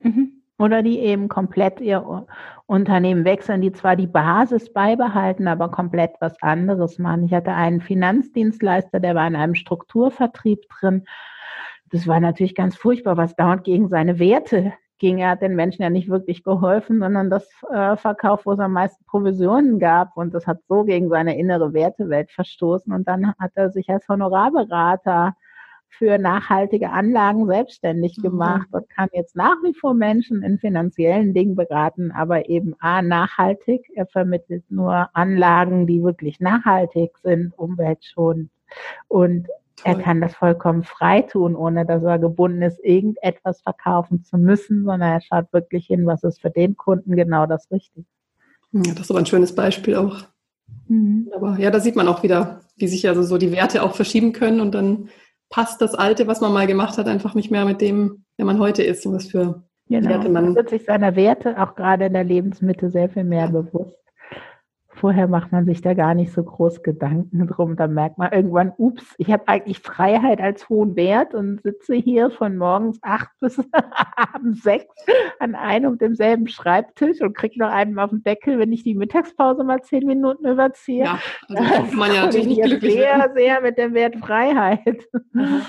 [0.00, 0.42] Mhm.
[0.58, 2.26] Oder die eben komplett ihr
[2.66, 7.24] Unternehmen wechseln, die zwar die Basis beibehalten, aber komplett was anderes machen.
[7.24, 11.04] Ich hatte einen Finanzdienstleister, der war in einem Strukturvertrieb drin.
[11.90, 14.72] Das war natürlich ganz furchtbar, was dauernd gegen seine Werte
[15.02, 15.18] ging.
[15.18, 18.72] Er hat den Menschen ja nicht wirklich geholfen, sondern das äh, Verkauf, wo es am
[18.72, 20.16] meisten Provisionen gab.
[20.16, 22.92] Und das hat so gegen seine innere Wertewelt verstoßen.
[22.92, 25.34] Und dann hat er sich als Honorarberater
[25.90, 28.22] für nachhaltige Anlagen selbstständig mhm.
[28.22, 28.78] gemacht mhm.
[28.78, 33.90] und kann jetzt nach wie vor Menschen in finanziellen Dingen beraten, aber eben A, nachhaltig.
[33.94, 38.50] Er vermittelt nur Anlagen, die wirklich nachhaltig sind, umweltschonend
[39.08, 39.48] und
[39.84, 44.84] er kann das vollkommen frei tun, ohne dass er gebunden ist, irgendetwas verkaufen zu müssen,
[44.84, 48.06] sondern er schaut wirklich hin, was ist für den Kunden genau das Richtige.
[48.72, 50.22] Ja, das ist aber ein schönes Beispiel auch.
[50.88, 51.30] Mhm.
[51.34, 54.32] Aber ja, da sieht man auch wieder, wie sich also so die Werte auch verschieben
[54.32, 55.08] können und dann
[55.50, 58.58] passt das Alte, was man mal gemacht hat, einfach nicht mehr mit dem, der man
[58.58, 60.08] heute ist und was für genau.
[60.08, 60.44] Werte man.
[60.46, 63.98] Man wird sich seiner Werte auch gerade in der Lebensmitte sehr viel mehr bewusst.
[65.02, 67.74] Vorher macht man sich da gar nicht so groß Gedanken drum.
[67.74, 72.30] Da merkt man irgendwann, ups, ich habe eigentlich Freiheit als hohen Wert und sitze hier
[72.30, 73.60] von morgens acht bis
[74.14, 74.94] abends sechs
[75.40, 78.94] an einem und demselben Schreibtisch und kriege noch einen auf den Deckel, wenn ich die
[78.94, 81.02] Mittagspause mal zehn Minuten überziehe.
[81.02, 83.34] Ja, also das man ja natürlich nicht glücklich sehr, werden.
[83.34, 85.04] sehr mit dem Wert Freiheit.
[85.32, 85.62] Mhm.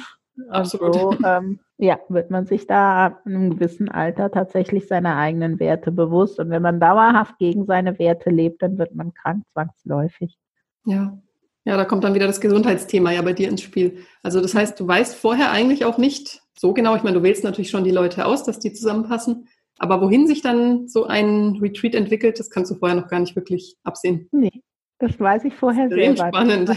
[0.50, 0.94] Absolut.
[1.20, 5.92] So, ähm, ja, wird man sich da in einem gewissen Alter tatsächlich seiner eigenen Werte
[5.92, 6.40] bewusst.
[6.40, 10.38] Und wenn man dauerhaft gegen seine Werte lebt, dann wird man krank zwangsläufig.
[10.86, 11.18] Ja.
[11.66, 14.00] Ja, da kommt dann wieder das Gesundheitsthema ja bei dir ins Spiel.
[14.22, 17.44] Also das heißt, du weißt vorher eigentlich auch nicht so genau, ich meine, du wählst
[17.44, 21.96] natürlich schon die Leute aus, dass die zusammenpassen, aber wohin sich dann so ein Retreat
[21.96, 24.28] entwickelt, das kannst du vorher noch gar nicht wirklich absehen.
[24.32, 24.62] Nee,
[25.00, 26.70] das weiß ich vorher sehr spannend.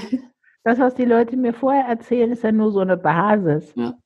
[0.63, 3.73] Das, was die Leute mir vorher erzählen, ist ja nur so eine Basis.
[3.77, 3.97] Ja.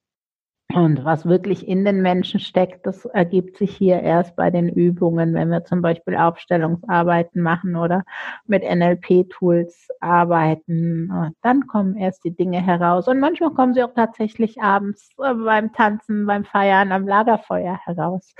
[0.74, 5.34] Und was wirklich in den Menschen steckt, das ergibt sich hier erst bei den Übungen,
[5.34, 8.04] wenn wir zum Beispiel Aufstellungsarbeiten machen oder
[8.46, 11.32] mit NLP-Tools arbeiten.
[11.42, 13.08] Dann kommen erst die Dinge heraus.
[13.08, 18.34] Und manchmal kommen sie auch tatsächlich abends äh, beim Tanzen, beim Feiern am Lagerfeuer heraus.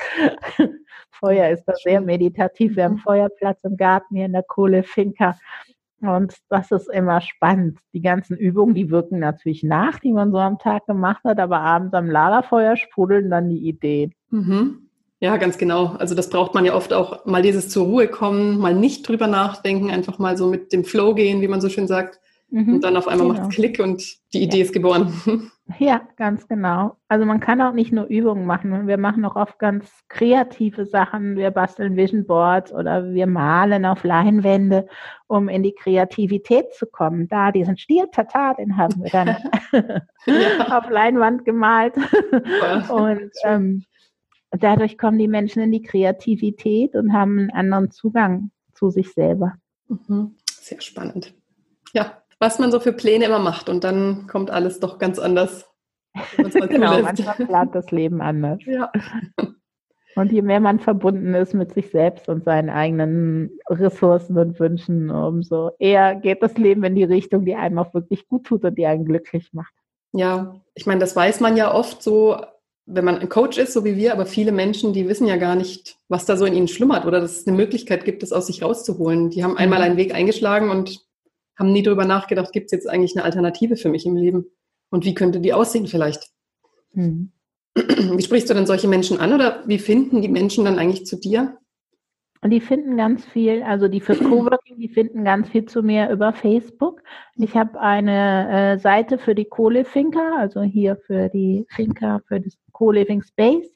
[1.10, 2.76] Feuer ist da sehr meditativ.
[2.76, 2.98] Wir haben mhm.
[2.98, 5.36] Feuerplatz im Garten hier in der Kohlefinker.
[6.01, 7.78] Und das ist immer spannend.
[7.92, 11.61] Die ganzen Übungen, die wirken natürlich nach, die man so am Tag gemacht hat, aber
[11.61, 14.14] abends am Lagerfeuer sprudeln dann die Ideen.
[14.30, 14.88] Mhm.
[15.20, 15.96] Ja, ganz genau.
[15.98, 19.26] Also das braucht man ja oft auch mal dieses zur Ruhe kommen, mal nicht drüber
[19.26, 22.18] nachdenken, einfach mal so mit dem Flow gehen, wie man so schön sagt.
[22.48, 22.74] Mhm.
[22.74, 23.40] Und dann auf einmal genau.
[23.40, 24.64] macht es Klick und die Idee ja.
[24.64, 25.12] ist geboren.
[25.78, 26.96] Ja, ganz genau.
[27.08, 28.86] Also man kann auch nicht nur Übungen machen.
[28.86, 31.36] Wir machen auch oft ganz kreative Sachen.
[31.36, 34.86] Wir basteln Vision Boards oder wir malen auf Leinwände,
[35.26, 37.28] um in die Kreativität zu kommen.
[37.28, 39.36] Da diesen Stier, tata, den haben wir dann
[40.72, 41.94] auf Leinwand gemalt.
[42.90, 43.84] Und ähm,
[44.50, 49.54] dadurch kommen die Menschen in die Kreativität und haben einen anderen Zugang zu sich selber.
[49.88, 50.36] Mhm.
[50.48, 51.34] Sehr spannend.
[51.92, 55.70] Ja, was man so für Pläne immer macht und dann kommt alles doch ganz anders.
[56.36, 58.59] genau, manchmal plant das Leben anders.
[58.66, 58.91] Ja.
[60.16, 65.09] Und je mehr man verbunden ist mit sich selbst und seinen eigenen Ressourcen und Wünschen,
[65.09, 68.76] umso eher geht das Leben in die Richtung, die einem auch wirklich gut tut und
[68.76, 69.72] die einen glücklich macht.
[70.12, 72.36] Ja, ich meine, das weiß man ja oft so,
[72.86, 75.55] wenn man ein Coach ist, so wie wir, aber viele Menschen, die wissen ja gar
[75.55, 78.49] nicht, was da so in ihnen schlummert oder dass es eine Möglichkeit gibt, das aus
[78.49, 79.30] sich rauszuholen.
[79.30, 79.84] Die haben einmal mhm.
[79.84, 81.09] einen Weg eingeschlagen und
[81.61, 84.46] haben nie darüber nachgedacht, gibt es jetzt eigentlich eine Alternative für mich im Leben?
[84.90, 86.30] Und wie könnte die aussehen vielleicht?
[86.94, 87.30] Hm.
[87.76, 91.16] Wie sprichst du denn solche Menschen an oder wie finden die Menschen dann eigentlich zu
[91.16, 91.58] dir?
[92.42, 96.11] Und die finden ganz viel, also die für Coworking, die finden ganz viel zu mir
[96.11, 97.02] über Facebook.
[97.36, 102.56] Ich habe eine äh, Seite für die Co-Living-Finker, also hier für die Finker, für das
[102.72, 103.70] Co-Living Space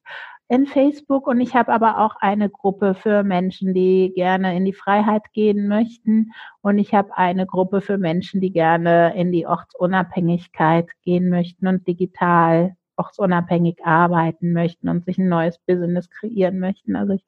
[0.49, 4.75] in Facebook und ich habe aber auch eine Gruppe für Menschen, die gerne in die
[4.75, 10.89] Freiheit gehen möchten und ich habe eine Gruppe für Menschen, die gerne in die Ortsunabhängigkeit
[11.03, 16.97] gehen möchten und digital ortsunabhängig arbeiten möchten und sich ein neues Business kreieren möchten.
[16.97, 17.25] Also ich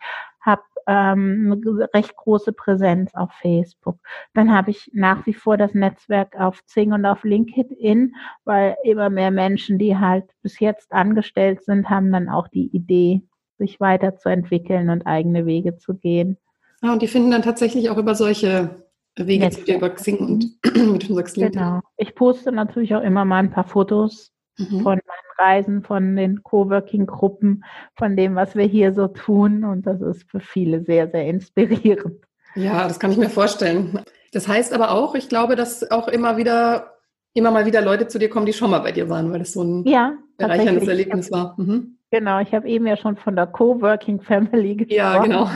[0.86, 3.98] ähm, eine recht große Präsenz auf Facebook.
[4.34, 8.14] Dann habe ich nach wie vor das Netzwerk auf Zing und auf LinkedIn,
[8.44, 13.22] weil immer mehr Menschen, die halt bis jetzt angestellt sind, haben dann auch die Idee,
[13.58, 16.36] sich weiterzuentwickeln und eigene Wege zu gehen.
[16.82, 18.82] Ja, und die finden dann tatsächlich auch über solche
[19.16, 20.58] Wege zu dir über Xing und
[21.08, 21.62] du sagst, LinkedIn.
[21.62, 21.80] Genau.
[21.96, 24.80] Ich poste natürlich auch immer mal ein paar Fotos mhm.
[24.80, 29.64] von meinen Reisen, von den Coworking-Gruppen, von dem, was wir hier so tun.
[29.64, 32.24] Und das ist für viele sehr, sehr inspirierend.
[32.54, 34.00] Ja, das kann ich mir vorstellen.
[34.32, 36.94] Das heißt aber auch, ich glaube, dass auch immer wieder,
[37.34, 39.52] immer mal wieder Leute zu dir kommen, die schon mal bei dir waren, weil das
[39.52, 41.54] so ein ja, bereicherndes Erlebnis war.
[41.58, 41.98] Mhm.
[42.10, 44.96] Genau, ich habe eben ja schon von der Coworking Family gesprochen.
[44.96, 45.50] Ja, genau.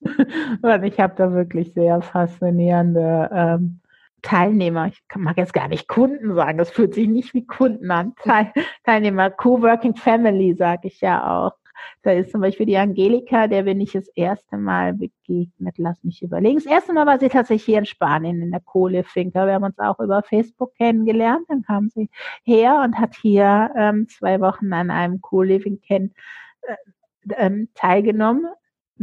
[0.62, 3.79] Und ich habe da wirklich sehr faszinierende ähm,
[4.22, 8.14] Teilnehmer, ich mag jetzt gar nicht Kunden sagen, das fühlt sich nicht wie Kunden an.
[8.22, 8.52] Teil,
[8.84, 11.52] Teilnehmer, Co-working Family sage ich ja auch.
[12.02, 15.76] Da ist zum Beispiel die Angelika, der bin ich das erste Mal begegnet.
[15.78, 16.56] Lass mich überlegen.
[16.56, 19.46] Das erste Mal war sie tatsächlich hier in Spanien in der Kohlefinker.
[19.46, 21.46] Wir haben uns auch über Facebook kennengelernt.
[21.48, 22.10] Dann kam sie
[22.44, 26.08] her und hat hier ähm, zwei Wochen an einem Co-Living äh,
[27.36, 28.46] ähm, teilgenommen.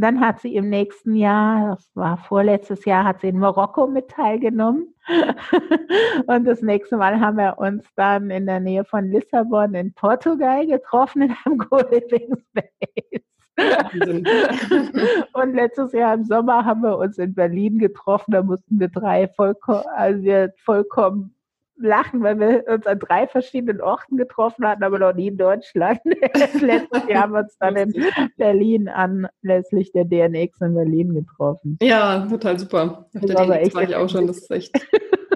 [0.00, 4.08] Dann hat sie im nächsten Jahr, das war vorletztes Jahr, hat sie in Marokko mit
[4.08, 4.94] teilgenommen.
[6.28, 10.64] und das nächste Mal haben wir uns dann in der Nähe von Lissabon in Portugal
[10.68, 13.22] getroffen in einem Co-Living Space.
[15.32, 18.30] und letztes Jahr im Sommer haben wir uns in Berlin getroffen.
[18.30, 21.34] Da mussten wir drei vollkommen, also wir vollkommen
[21.80, 26.00] lachen, weil wir uns an drei verschiedenen Orten getroffen hatten, aber noch nie in Deutschland.
[26.04, 27.94] Letztes Jahr haben wir uns dann in
[28.36, 31.78] Berlin anlässlich der DNX in Berlin getroffen.
[31.82, 33.06] Ja, total super.
[33.14, 34.26] Auf der DNX war ich auch schon.
[34.26, 34.72] Das ist echt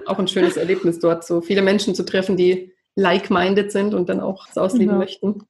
[0.05, 4.19] auch ein schönes Erlebnis dort, so viele Menschen zu treffen, die like-minded sind und dann
[4.19, 4.99] auch das ausleben genau.
[4.99, 5.43] möchten.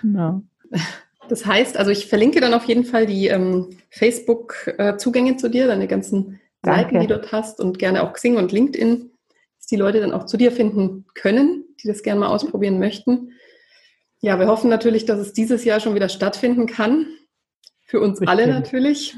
[0.00, 0.42] Genau.
[1.28, 5.86] Das heißt, also ich verlinke dann auf jeden Fall die ähm, Facebook-Zugänge zu dir, deine
[5.86, 9.10] ganzen Seiten, die du dort hast und gerne auch Xing und LinkedIn
[9.66, 13.32] die Leute dann auch zu dir finden können, die das gerne mal ausprobieren möchten.
[14.20, 17.06] Ja, wir hoffen natürlich, dass es dieses Jahr schon wieder stattfinden kann.
[17.86, 18.28] Für uns Bestimmt.
[18.28, 19.16] alle natürlich.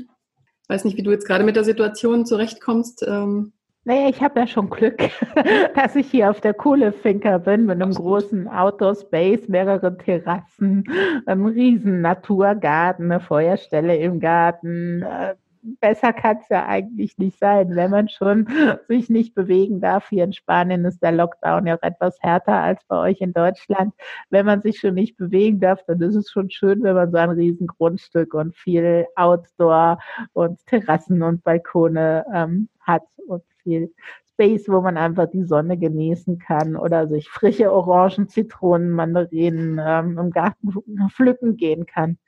[0.63, 3.05] Ich weiß nicht, wie du jetzt gerade mit der Situation zurechtkommst.
[3.07, 3.53] Ähm,
[3.85, 5.11] naja, ich habe ja schon Glück,
[5.75, 8.23] dass ich hier auf der Kohlefinker bin mit einem Absolut.
[8.23, 10.85] großen Outdoor Space, mehrere Terrassen,
[11.27, 17.75] einem riesen Naturgarten, eine Feuerstelle im Garten, äh, besser kann es ja eigentlich nicht sein,
[17.77, 18.47] wenn man schon
[18.89, 20.09] sich nicht bewegen darf.
[20.09, 23.95] Hier in Spanien ist der Lockdown ja auch etwas härter als bei euch in Deutschland.
[24.31, 27.19] Wenn man sich schon nicht bewegen darf, dann ist es schon schön, wenn man so
[27.19, 29.99] ein riesen Grundstück und viel Outdoor
[30.33, 33.93] und Terrassen und Balkone ähm, hat und viel
[34.33, 40.19] Space, wo man einfach die Sonne genießen kann oder sich frische Orangen, Zitronen, Mandarinen ähm,
[40.19, 40.73] im Garten
[41.11, 42.19] pflücken gehen kann.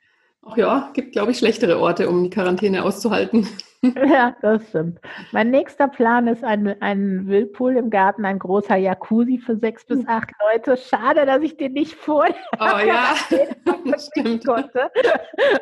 [0.45, 3.47] Ach ja, gibt, glaube ich, schlechtere Orte, um die Quarantäne auszuhalten.
[4.05, 4.99] Ja, das stimmt.
[5.31, 9.99] Mein nächster Plan ist ein, ein Wildpool im Garten, ein großer Jacuzzi für sechs bis
[9.99, 10.09] hm.
[10.09, 10.77] acht Leute.
[10.77, 12.25] Schade, dass ich den nicht vor
[12.59, 13.15] oh, ja.
[13.97, 14.45] stimmt.
[14.45, 14.91] konnte.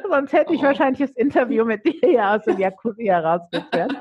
[0.10, 0.66] Sonst hätte ich oh.
[0.66, 3.96] wahrscheinlich das Interview mit dir hier aus dem Jacuzzi herausgeführt.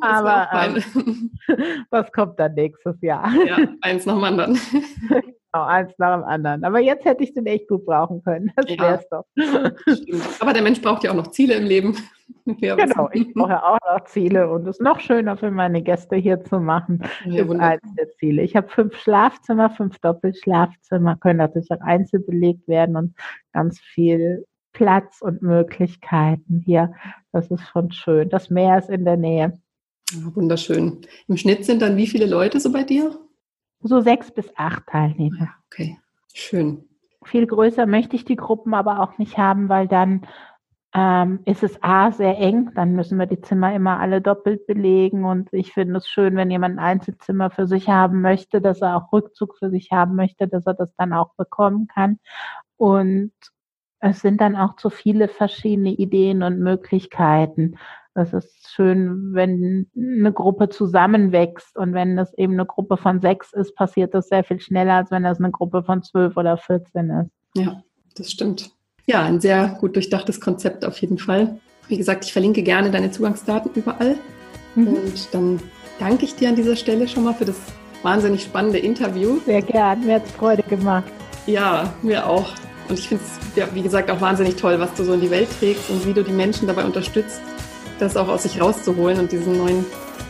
[0.00, 1.30] Aber ähm,
[1.90, 3.30] was kommt dann nächstes Jahr?
[3.46, 4.58] Ja, eins nach dem anderen.
[5.52, 6.64] Genau, eins nach dem anderen.
[6.64, 8.50] Aber jetzt hätte ich den echt gut brauchen können.
[8.56, 9.24] Das ja, wäre es doch.
[9.86, 10.40] Stimmt.
[10.40, 11.96] Aber der Mensch braucht ja auch noch Ziele im Leben.
[12.46, 16.42] genau, ich brauche auch noch Ziele und es ist noch schöner für meine Gäste hier
[16.44, 17.02] zu machen.
[17.24, 18.42] Ja, ist eines der Ziele.
[18.42, 23.14] Ich habe fünf Schlafzimmer, fünf Doppelschlafzimmer, können natürlich auch einzeln belegt werden und
[23.52, 26.92] ganz viel Platz und Möglichkeiten hier.
[27.32, 28.28] Das ist schon schön.
[28.28, 29.60] Das Meer ist in der Nähe.
[30.10, 31.00] Ja, wunderschön.
[31.28, 33.18] Im Schnitt sind dann wie viele Leute so bei dir?
[33.80, 35.50] So sechs bis acht Teilnehmer.
[35.66, 35.98] Okay,
[36.32, 36.84] schön.
[37.24, 40.26] Viel größer möchte ich die Gruppen aber auch nicht haben, weil dann
[40.94, 45.24] ähm, ist es A sehr eng, dann müssen wir die Zimmer immer alle doppelt belegen
[45.24, 48.96] und ich finde es schön, wenn jemand ein Einzelzimmer für sich haben möchte, dass er
[48.96, 52.18] auch Rückzug für sich haben möchte, dass er das dann auch bekommen kann.
[52.76, 53.32] Und
[54.00, 57.78] es sind dann auch zu viele verschiedene Ideen und Möglichkeiten.
[58.14, 63.54] Es ist schön, wenn eine Gruppe zusammenwächst und wenn das eben eine Gruppe von sechs
[63.54, 67.08] ist, passiert das sehr viel schneller, als wenn das eine Gruppe von zwölf oder vierzehn
[67.10, 67.30] ist.
[67.54, 67.82] Ja,
[68.14, 68.76] das stimmt.
[69.06, 71.58] Ja, ein sehr gut durchdachtes Konzept auf jeden Fall.
[71.88, 74.16] Wie gesagt, ich verlinke gerne deine Zugangsdaten überall.
[74.74, 74.86] Mhm.
[74.88, 75.60] Und dann
[75.98, 77.56] danke ich dir an dieser Stelle schon mal für das
[78.02, 79.38] wahnsinnig spannende Interview.
[79.44, 81.10] Sehr gern, mir hat es Freude gemacht.
[81.46, 82.50] Ja, mir auch.
[82.88, 85.30] Und ich finde es, ja, wie gesagt, auch wahnsinnig toll, was du so in die
[85.30, 87.40] Welt trägst und wie du die Menschen dabei unterstützt,
[87.98, 89.84] das auch aus sich rauszuholen und diesen neuen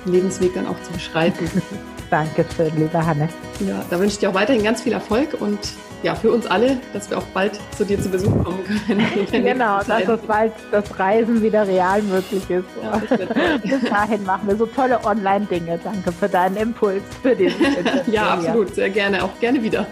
[0.05, 1.51] Lebensweg dann auch zu beschreiten.
[2.11, 3.29] Dankeschön, liebe Hanne.
[3.67, 5.59] Ja, da wünsche ich dir auch weiterhin ganz viel Erfolg und
[6.03, 9.07] ja, für uns alle, dass wir auch bald zu dir zu Besuch kommen können.
[9.31, 12.65] genau, dass es bald das Reisen wieder real möglich ist.
[12.83, 13.01] Ja,
[13.63, 15.79] Bis dahin machen wir so tolle Online-Dinge.
[15.83, 17.65] Danke für deinen Impuls für diesen
[18.07, 19.87] Ja, absolut, sehr gerne, auch gerne wieder.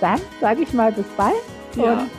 [0.00, 1.34] Dann sage ich mal bis bald.
[1.76, 1.92] Ja.
[1.92, 2.10] Und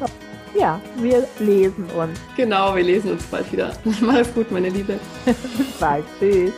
[0.54, 2.20] ja, wir lesen uns.
[2.36, 3.72] Genau, wir lesen uns bald wieder.
[4.02, 5.00] Mach es gut, meine Liebe.
[5.26, 6.06] bis bald.
[6.20, 6.54] Tschüss.